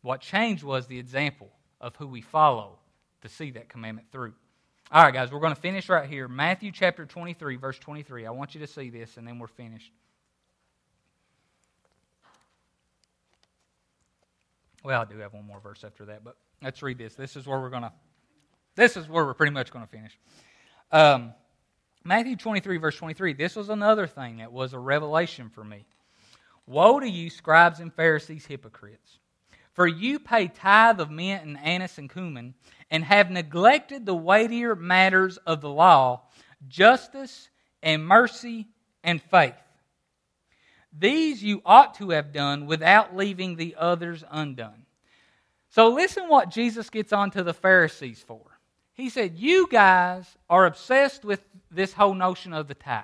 [0.04, 2.78] What changed was the example of who we follow
[3.22, 4.34] to see that commandment through.
[4.92, 6.28] All right, guys, we're going to finish right here.
[6.28, 8.26] Matthew chapter 23, verse 23.
[8.26, 9.92] I want you to see this, and then we're finished.
[14.84, 17.14] Well, I do have one more verse after that, but let's read this.
[17.14, 17.92] This is where we're going to,
[18.76, 20.18] this is where we're pretty much going to finish.
[20.92, 21.34] Um,
[22.04, 23.34] Matthew 23, verse 23.
[23.34, 25.86] This was another thing that was a revelation for me.
[26.66, 29.20] Woe to you, scribes and Pharisees, hypocrites!
[29.74, 32.56] For you pay tithe of mint and anise and cumin,
[32.90, 36.24] and have neglected the weightier matters of the law,
[36.68, 37.50] justice
[37.82, 38.68] and mercy
[39.04, 39.56] and faith.
[40.98, 44.86] These you ought to have done without leaving the others undone.
[45.70, 48.42] So listen what Jesus gets on to the Pharisees for.
[48.94, 53.04] He said, You guys are obsessed with this whole notion of the tithe.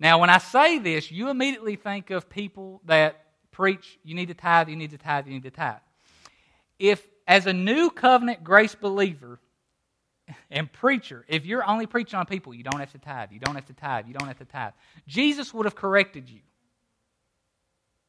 [0.00, 4.34] Now, when I say this, you immediately think of people that preach, you need to
[4.34, 5.76] tithe, you need to tithe, you need to tithe.
[6.78, 9.38] If, as a new covenant grace believer
[10.50, 13.54] and preacher, if you're only preaching on people, you don't have to tithe, you don't
[13.54, 14.72] have to tithe, you don't have to tithe,
[15.06, 16.40] Jesus would have corrected you.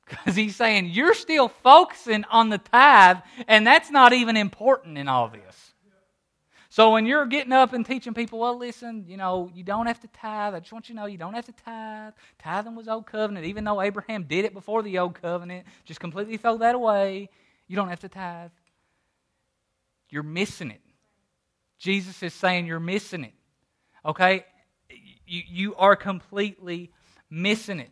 [0.06, 3.18] Because he's saying you're still focusing on the tithe,
[3.48, 5.72] and that's not even important in all this.
[6.72, 10.00] So when you're getting up and teaching people, well, listen, you know, you don't have
[10.00, 10.54] to tithe.
[10.54, 12.14] I just want you to know you don't have to tithe.
[12.40, 15.66] Tithing was old covenant, even though Abraham did it before the old covenant.
[15.84, 17.30] Just completely throw that away.
[17.68, 18.52] You don't have to tithe.
[20.10, 20.80] You're missing it.
[21.82, 23.34] Jesus is saying you're missing it.
[24.06, 24.46] Okay?
[25.26, 26.92] You, you are completely
[27.30, 27.90] missing it.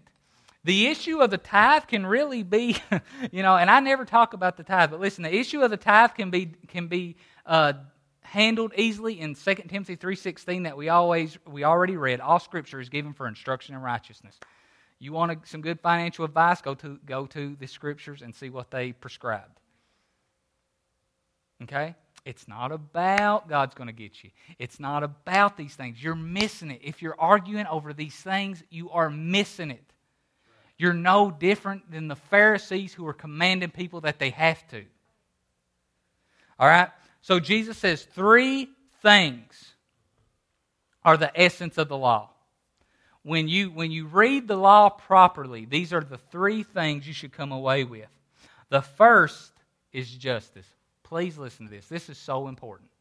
[0.63, 2.77] The issue of the tithe can really be,
[3.31, 5.77] you know, and I never talk about the tithe, but listen, the issue of the
[5.77, 7.15] tithe can be can be
[7.45, 7.73] uh,
[8.21, 12.19] handled easily in 2 Timothy 3:16 that we always we already read.
[12.19, 14.37] All scripture is given for instruction in righteousness.
[14.99, 18.69] You want some good financial advice, go to go to the scriptures and see what
[18.69, 19.59] they prescribed.
[21.63, 21.95] Okay?
[22.29, 24.29] It's not about God's going to get you.
[24.59, 26.01] It's not about these things.
[26.03, 26.81] You're missing it.
[26.83, 29.83] If you're arguing over these things, you are missing it.
[30.77, 34.85] You're no different than the Pharisees who are commanding people that they have to.
[36.59, 36.89] All right?
[37.23, 38.69] So Jesus says three
[39.01, 39.73] things
[41.03, 42.29] are the essence of the law.
[43.23, 47.33] When you, when you read the law properly, these are the three things you should
[47.33, 48.07] come away with.
[48.69, 49.51] The first
[49.91, 50.67] is justice.
[51.09, 51.87] Please listen to this.
[51.87, 52.91] This is so important.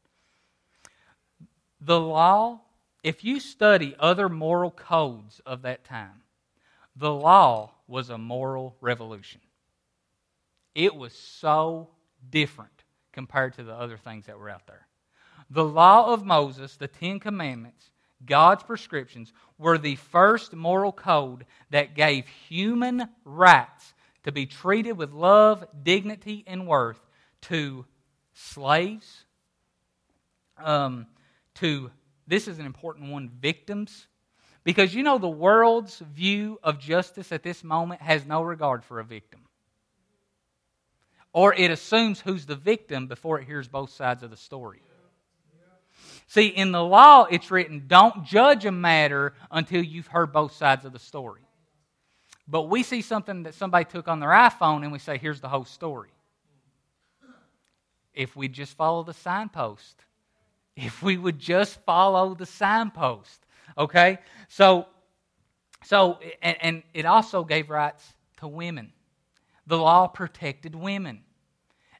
[1.82, 2.62] The law,
[3.02, 6.22] if you study other moral codes of that time,
[6.96, 9.42] the law was a moral revolution.
[10.74, 11.90] It was so
[12.30, 12.72] different
[13.12, 14.86] compared to the other things that were out there.
[15.50, 17.90] The law of Moses, the Ten Commandments,
[18.24, 23.92] God's prescriptions, were the first moral code that gave human rights
[24.24, 27.00] to be treated with love, dignity, and worth
[27.42, 27.84] to
[28.38, 29.24] slaves,
[30.62, 31.06] um,
[31.56, 31.90] to,
[32.26, 34.06] this is an important one, victims.
[34.64, 39.00] Because you know, the world's view of justice at this moment has no regard for
[39.00, 39.48] a victim
[41.32, 44.82] or it assumes who's the victim before it hears both sides of the story.
[46.26, 50.84] See, in the law, it's written, don't judge a matter until you've heard both sides
[50.84, 51.42] of the story.
[52.46, 55.48] But we see something that somebody took on their iPhone and we say, here's the
[55.48, 56.10] whole story.
[58.18, 60.04] If we just follow the signpost,
[60.74, 63.46] if we would just follow the signpost,
[63.78, 64.18] okay?
[64.48, 64.86] So,
[65.84, 68.04] so and, and it also gave rights
[68.38, 68.92] to women.
[69.68, 71.20] The law protected women.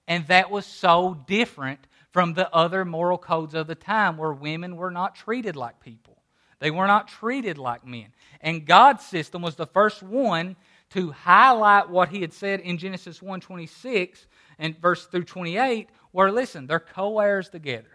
[0.08, 4.74] And that was so different from the other moral codes of the time where women
[4.74, 6.16] were not treated like people.
[6.58, 8.08] They were not treated like men.
[8.40, 10.56] And God's system was the first one
[10.90, 14.26] to highlight what he had said in Genesis 1:26
[14.58, 17.88] and verse through 28 where listen, they're co-heirs together.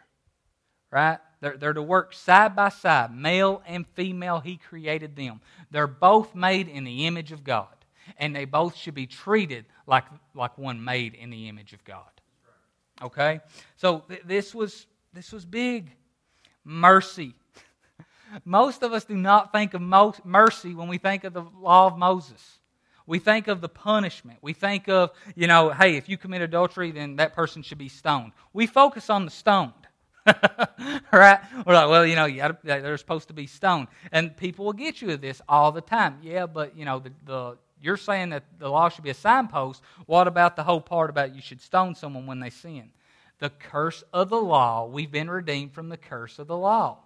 [0.91, 1.17] Right?
[1.41, 5.41] They're, they're to work side by side, male and female, he created them.
[5.71, 7.67] They're both made in the image of God
[8.17, 12.09] and they both should be treated like, like one made in the image of God.
[13.01, 13.41] Okay?
[13.75, 15.91] So th- this, was, this was big.
[16.63, 17.33] Mercy.
[18.45, 21.97] Most of us do not think of mercy when we think of the law of
[21.97, 22.59] Moses.
[23.05, 24.39] We think of the punishment.
[24.41, 27.89] We think of, you know, hey, if you commit adultery, then that person should be
[27.89, 28.31] stoned.
[28.53, 29.73] We focus on the stoned.
[31.11, 31.39] right?
[31.65, 33.87] We're like, well, you know, you gotta, they're supposed to be stoned.
[34.11, 36.19] And people will get you with this all the time.
[36.21, 39.81] Yeah, but, you know, the, the you're saying that the law should be a signpost.
[40.05, 42.91] What about the whole part about you should stone someone when they sin?
[43.39, 46.99] The curse of the law, we've been redeemed from the curse of the law.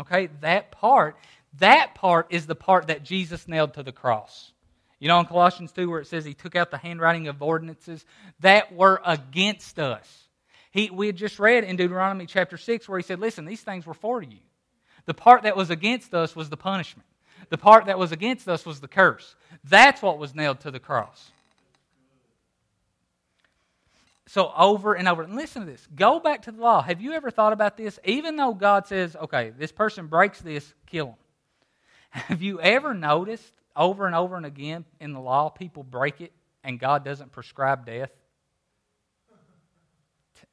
[0.00, 1.16] Okay, that part,
[1.58, 4.52] that part is the part that Jesus nailed to the cross.
[4.98, 8.04] You know, in Colossians 2, where it says he took out the handwriting of ordinances
[8.40, 10.26] that were against us.
[10.70, 13.86] He, we had just read in Deuteronomy chapter 6 where he said, Listen, these things
[13.86, 14.38] were for you.
[15.04, 17.06] The part that was against us was the punishment.
[17.48, 19.36] The part that was against us was the curse.
[19.64, 21.30] That's what was nailed to the cross.
[24.28, 25.22] So, over and over.
[25.22, 25.86] And listen to this.
[25.94, 26.82] Go back to the law.
[26.82, 27.98] Have you ever thought about this?
[28.04, 31.14] Even though God says, okay, this person breaks this, kill him.
[32.10, 36.32] Have you ever noticed over and over and again in the law, people break it
[36.64, 38.10] and God doesn't prescribe death?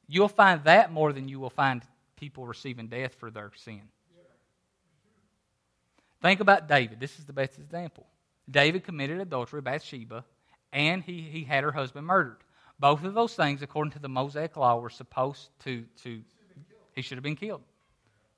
[0.08, 1.82] you'll find that more than you will find
[2.16, 3.82] people receiving death for their sin.
[6.22, 7.00] Think about David.
[7.00, 8.06] This is the best example.
[8.50, 10.24] David committed adultery, with Bathsheba,
[10.72, 12.38] and he, he had her husband murdered.
[12.78, 16.22] Both of those things, according to the Mosaic law, were supposed to, to
[16.94, 17.62] he should have been killed.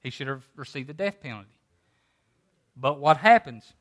[0.01, 1.49] He should have received the death penalty.
[2.76, 3.72] But what happens?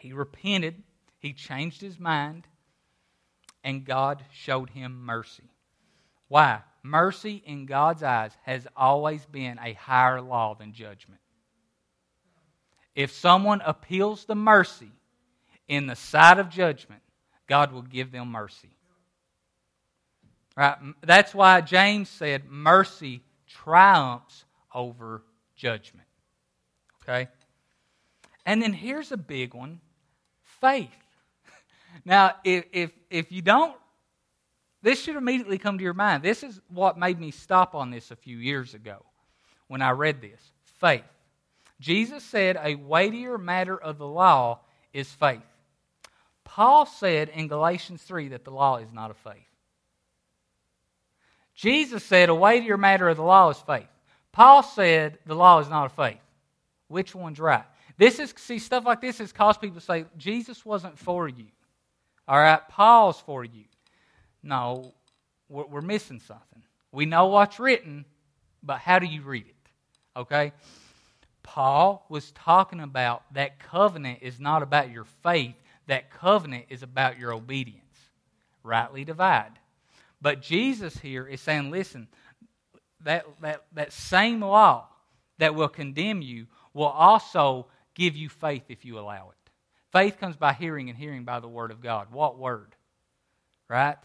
[0.00, 0.82] He repented,
[1.18, 2.46] he changed his mind,
[3.62, 5.50] and God showed him mercy.
[6.28, 6.62] Why?
[6.82, 11.20] Mercy in God's eyes has always been a higher law than judgment.
[12.94, 14.90] If someone appeals to mercy
[15.68, 17.02] in the sight of judgment,
[17.46, 18.70] God will give them mercy.
[20.56, 20.76] Right?
[21.02, 25.22] That's why James said mercy triumphs over
[25.56, 26.06] judgment.
[27.02, 27.28] Okay?
[28.46, 29.80] And then here's a big one
[30.60, 30.90] faith.
[32.04, 33.76] Now, if, if, if you don't,
[34.82, 36.22] this should immediately come to your mind.
[36.22, 39.04] This is what made me stop on this a few years ago
[39.68, 40.40] when I read this
[40.78, 41.04] faith.
[41.80, 44.60] Jesus said a weightier matter of the law
[44.92, 45.42] is faith.
[46.44, 49.36] Paul said in Galatians 3 that the law is not of faith.
[51.54, 53.86] Jesus said a weightier matter of the law is faith.
[54.32, 56.20] Paul said the law is not of faith.
[56.88, 57.64] Which one's right?
[58.00, 61.44] This is see stuff like this has caused people to say Jesus wasn't for you.
[62.26, 63.64] All right, Paul's for you.
[64.42, 64.94] No,
[65.50, 66.62] we're, we're missing something.
[66.92, 68.06] We know what's written,
[68.62, 70.18] but how do you read it?
[70.18, 70.54] Okay?
[71.42, 77.18] Paul was talking about that covenant is not about your faith, that covenant is about
[77.18, 77.84] your obedience.
[78.62, 79.58] Rightly divide.
[80.22, 82.08] But Jesus here is saying, listen,
[83.02, 84.88] that, that, that same law
[85.36, 87.66] that will condemn you will also
[88.00, 89.50] give you faith if you allow it.
[89.92, 92.08] Faith comes by hearing, and hearing by the Word of God.
[92.10, 92.74] What Word?
[93.68, 93.98] Right?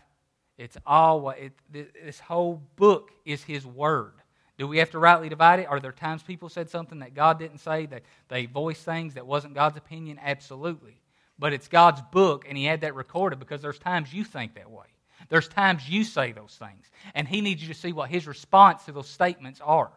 [0.57, 4.11] It's all, it, this whole book is His Word.
[4.57, 5.67] Do we have to rightly divide it?
[5.67, 9.25] Are there times people said something that God didn't say, that they voiced things that
[9.25, 10.19] wasn't God's opinion?
[10.21, 10.99] Absolutely.
[11.39, 14.69] But it's God's book, and He had that recorded because there's times you think that
[14.69, 14.87] way.
[15.29, 16.85] There's times you say those things.
[17.13, 19.91] And He needs you to see what His response to those statements are.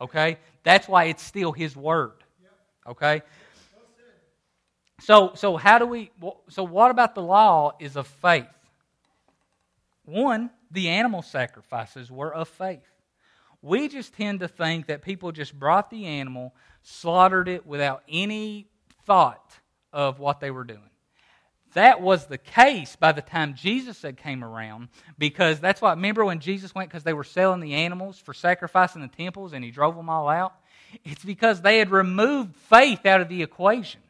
[0.00, 0.38] Okay?
[0.64, 2.21] That's why it's still His Word.
[2.86, 3.22] Okay?
[5.00, 6.10] So, so how do we,
[6.48, 8.46] so what about the law is of faith?
[10.04, 12.86] One, the animal sacrifices were of faith.
[13.62, 18.68] We just tend to think that people just brought the animal, slaughtered it without any
[19.04, 19.58] thought
[19.92, 20.80] of what they were doing.
[21.74, 26.24] That was the case by the time Jesus had came around because that's why, remember
[26.24, 29.64] when Jesus went because they were selling the animals for sacrifice in the temples and
[29.64, 30.54] he drove them all out?
[31.04, 34.00] It's because they had removed faith out of the equation.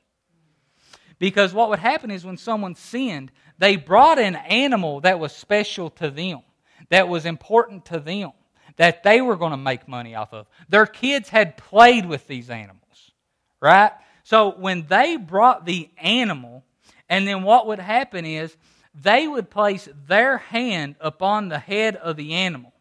[1.18, 5.91] Because what would happen is when someone sinned, they brought an animal that was special
[5.91, 6.41] to them,
[6.89, 8.33] that was important to them,
[8.76, 10.49] that they were going to make money off of.
[10.68, 13.12] Their kids had played with these animals,
[13.61, 13.93] right?
[14.24, 16.64] So when they brought the animal,
[17.09, 18.57] and then what would happen is
[18.95, 22.72] they would place their hand upon the head of the animal.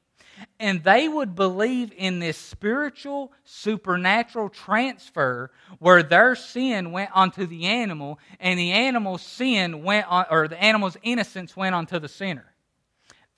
[0.60, 7.66] And they would believe in this spiritual, supernatural transfer where their sin went onto the
[7.66, 12.54] animal and the animal's sin went on, or the animal's innocence went onto the sinner.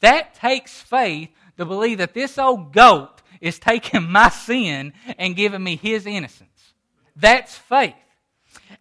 [0.02, 5.64] That takes faith to believe that this old goat is taking my sin and giving
[5.64, 6.74] me his innocence.
[7.16, 7.96] That's faith.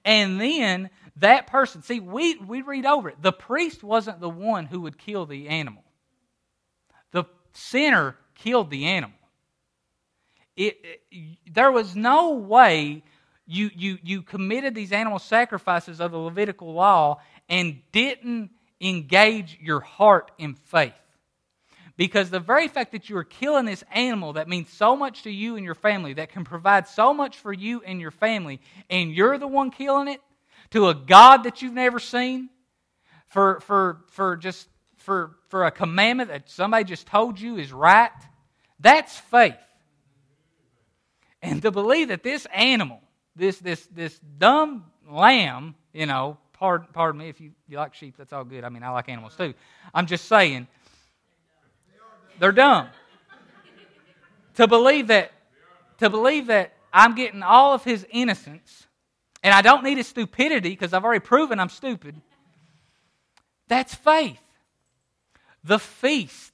[0.04, 3.20] And then that person, see, we, we read over it.
[3.20, 5.84] The priest wasn't the one who would kill the animal,
[7.52, 9.16] sinner killed the animal.
[10.56, 10.78] It,
[11.10, 13.02] it, there was no way
[13.46, 18.50] you, you, you committed these animal sacrifices of the Levitical law and didn't
[18.80, 20.92] engage your heart in faith.
[21.96, 25.30] Because the very fact that you are killing this animal that means so much to
[25.30, 29.12] you and your family, that can provide so much for you and your family, and
[29.12, 30.20] you're the one killing it,
[30.70, 32.48] to a God that you've never seen
[33.28, 34.68] for, for, for just
[35.02, 38.10] for, for a commandment that somebody just told you is right,
[38.80, 39.54] that's faith.
[41.42, 43.00] And to believe that this animal,
[43.34, 48.16] this, this, this dumb lamb, you know, pardon, pardon me if you, you like sheep,
[48.16, 48.64] that's all good.
[48.64, 49.54] I mean, I like animals too.
[49.92, 50.68] I'm just saying,
[52.38, 52.88] they're dumb.
[54.54, 55.32] to believe that,
[55.98, 58.86] to believe that I'm getting all of his innocence
[59.42, 62.14] and I don't need his stupidity because I've already proven I'm stupid.
[63.66, 64.38] That's faith.
[65.64, 66.52] The feast,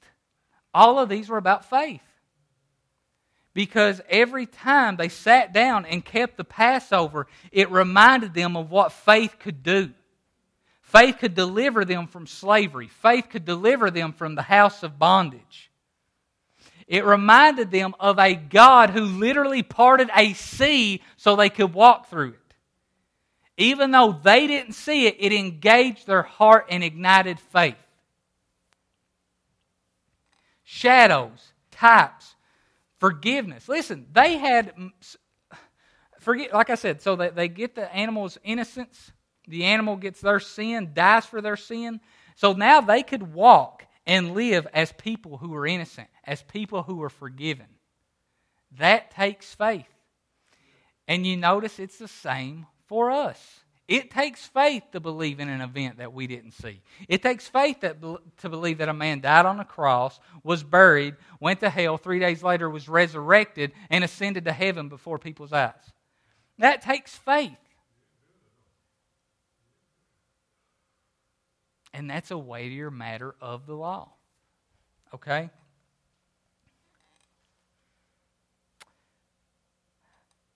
[0.75, 2.03] all of these were about faith.
[3.55, 8.93] Because every time they sat down and kept the Passover, it reminded them of what
[8.93, 9.91] faith could do.
[10.83, 15.71] Faith could deliver them from slavery, faith could deliver them from the house of bondage.
[16.87, 22.09] It reminded them of a God who literally parted a sea so they could walk
[22.09, 22.55] through it.
[23.59, 27.77] Even though they didn't see it, it engaged their heart and ignited faith.
[30.71, 32.37] Shadows, types,
[32.99, 33.71] forgiveness.
[33.71, 34.75] Listen, they had,
[36.21, 39.13] forget, like I said, so they, they get the animal's innocence.
[39.47, 42.01] The animal gets their sin, dies for their sin.
[42.37, 47.03] So now they could walk and live as people who are innocent, as people who
[47.03, 47.69] are forgiven.
[48.77, 49.89] That takes faith.
[51.07, 53.61] And you notice it's the same for us.
[53.89, 56.83] It takes faith to believe in an event that we didn't see.
[57.09, 61.17] It takes faith that, to believe that a man died on a cross, was buried,
[61.41, 65.73] went to hell, three days later was resurrected, and ascended to heaven before people's eyes.
[66.59, 67.57] That takes faith.
[71.95, 74.11] And that's a weightier matter of the law.
[75.15, 75.49] Okay?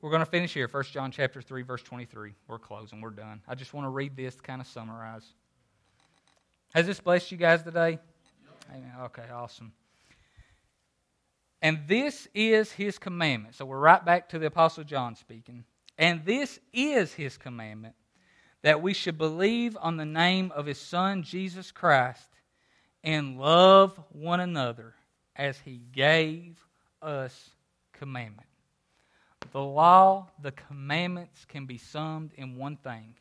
[0.03, 2.35] We're going to finish here, 1 John chapter 3, verse 23.
[2.49, 3.01] We're closing.
[3.01, 3.41] We're done.
[3.47, 5.23] I just want to read this to kind of summarize.
[6.75, 8.01] Has this blessed you guys today?
[8.69, 8.93] Amen.
[9.05, 9.73] Okay, awesome.
[11.63, 13.55] And this is his commandment.
[13.55, 15.63] So we're right back to the Apostle John speaking.
[15.97, 17.95] And this is his commandment
[18.63, 22.29] that we should believe on the name of his Son, Jesus Christ,
[23.05, 24.95] and love one another
[25.37, 26.59] as he gave
[27.01, 27.51] us
[27.93, 28.49] commandment.
[29.51, 33.15] The law, the commandments can be summed in one thing.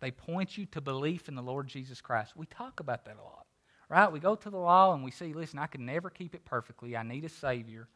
[0.00, 2.36] They point you to belief in the Lord Jesus Christ.
[2.36, 3.46] We talk about that a lot,
[3.88, 4.10] right?
[4.10, 6.96] We go to the law and we see, listen, I can never keep it perfectly.
[6.96, 7.88] I need a Savior.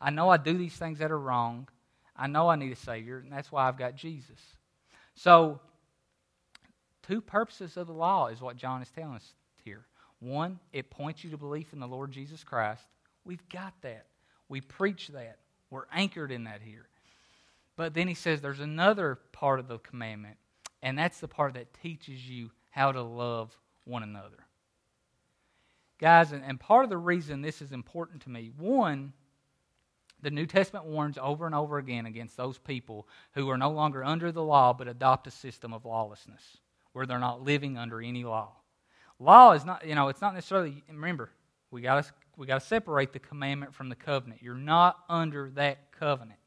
[0.00, 1.68] I know I do these things that are wrong.
[2.16, 4.40] I know I need a Savior, and that's why I've got Jesus.
[5.14, 5.60] So,
[7.02, 9.34] two purposes of the law is what John is telling us
[9.64, 9.86] here.
[10.18, 12.82] One, it points you to belief in the Lord Jesus Christ.
[13.24, 14.06] We've got that.
[14.48, 15.38] We preach that.
[15.72, 16.86] We're anchored in that here.
[17.76, 20.36] But then he says there's another part of the commandment,
[20.82, 24.44] and that's the part that teaches you how to love one another.
[25.98, 29.14] Guys, and, part of the reason this is important to me, one,
[30.20, 34.04] the New Testament warns over and over again against those people who are no longer
[34.04, 36.58] under the law but adopt a system of lawlessness
[36.92, 38.52] where they're not living under any law.
[39.18, 41.30] Law is not, you know, it's not necessarily, remember,
[41.70, 44.42] we got to we got to separate the commandment from the covenant.
[44.42, 46.38] You're not under that covenant.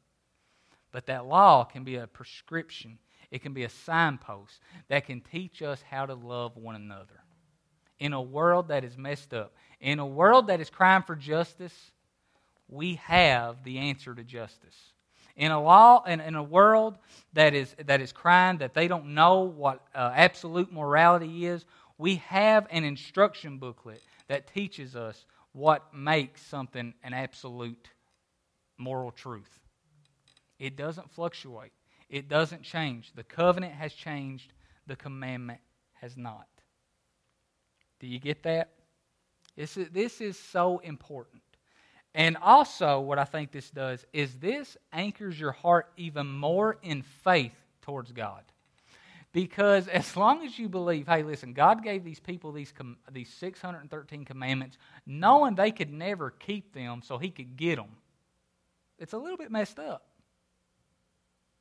[0.92, 2.98] But that law can be a prescription,
[3.30, 7.22] it can be a signpost that can teach us how to love one another.
[7.98, 11.92] In a world that is messed up, in a world that is crying for justice,
[12.68, 14.76] we have the answer to justice.
[15.36, 16.96] In a law, in, in a world
[17.34, 21.64] that is that is crying that they don't know what uh, absolute morality is,
[21.98, 25.26] we have an instruction booklet that teaches us
[25.56, 27.88] what makes something an absolute
[28.76, 29.58] moral truth.
[30.58, 31.72] It doesn't fluctuate.
[32.10, 33.12] It doesn't change.
[33.14, 34.52] The covenant has changed,
[34.86, 35.60] the commandment
[35.94, 36.46] has not.
[38.00, 38.72] Do you get that?
[39.56, 41.42] This is, this is so important.
[42.14, 47.00] And also, what I think this does is this anchors your heart even more in
[47.00, 48.42] faith towards God.
[49.36, 53.28] Because as long as you believe, hey, listen, God gave these people these, com- these
[53.34, 57.90] 613 commandments, knowing they could never keep them so he could get them,
[58.98, 60.06] it's a little bit messed up.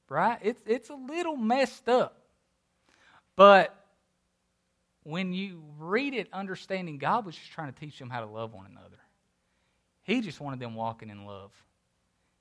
[0.07, 0.39] Right?
[0.41, 2.17] It's, it's a little messed up.
[3.35, 3.75] But
[5.03, 8.53] when you read it, understanding God was just trying to teach them how to love
[8.53, 9.01] one another.
[10.03, 11.51] He just wanted them walking in love.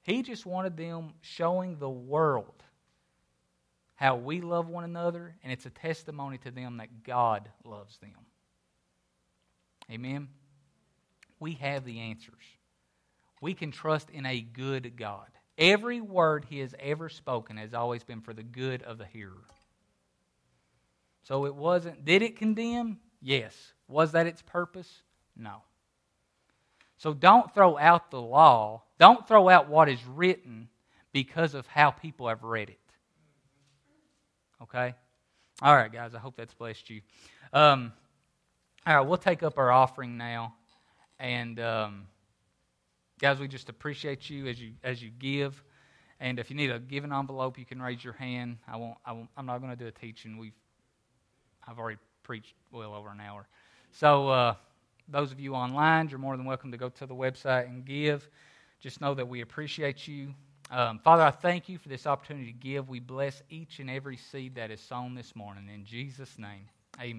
[0.03, 2.63] He just wanted them showing the world
[3.97, 8.11] how we love one another, and it's a testimony to them that God loves them.
[9.91, 10.29] Amen?
[11.39, 12.43] We have the answers.
[13.41, 15.29] We can trust in a good God.
[15.57, 19.45] Every word He has ever spoken has always been for the good of the hearer.
[21.23, 22.99] So it wasn't, did it condemn?
[23.23, 23.55] Yes.
[23.89, 25.03] Was that its purpose?
[25.37, 25.63] No.
[26.99, 28.83] So don't throw out the law.
[28.99, 30.69] Don't throw out what is written
[31.13, 32.79] because of how people have read it.
[34.65, 34.95] Okay?
[35.63, 37.01] All right, guys, I hope that's blessed you.
[37.53, 37.93] Um,
[38.87, 40.55] all right, we'll take up our offering now.
[41.19, 42.07] And um,
[43.21, 45.63] guys, we just appreciate you as you as you give.
[46.21, 48.59] And if you need a giving envelope, you can raise your hand.
[48.67, 48.99] I won't.
[49.05, 50.39] I won't I'm not going to do a teaching.
[50.39, 50.53] We've
[51.67, 53.47] I've already preached well over an hour.
[53.93, 54.55] So uh,
[55.09, 58.29] those of you online, you're more than welcome to go to the website and give.
[58.81, 60.35] Just know that we appreciate you.
[60.71, 62.89] Um, Father, I thank you for this opportunity to give.
[62.89, 65.71] We bless each and every seed that is sown this morning.
[65.73, 66.69] In Jesus' name,
[67.01, 67.13] amen.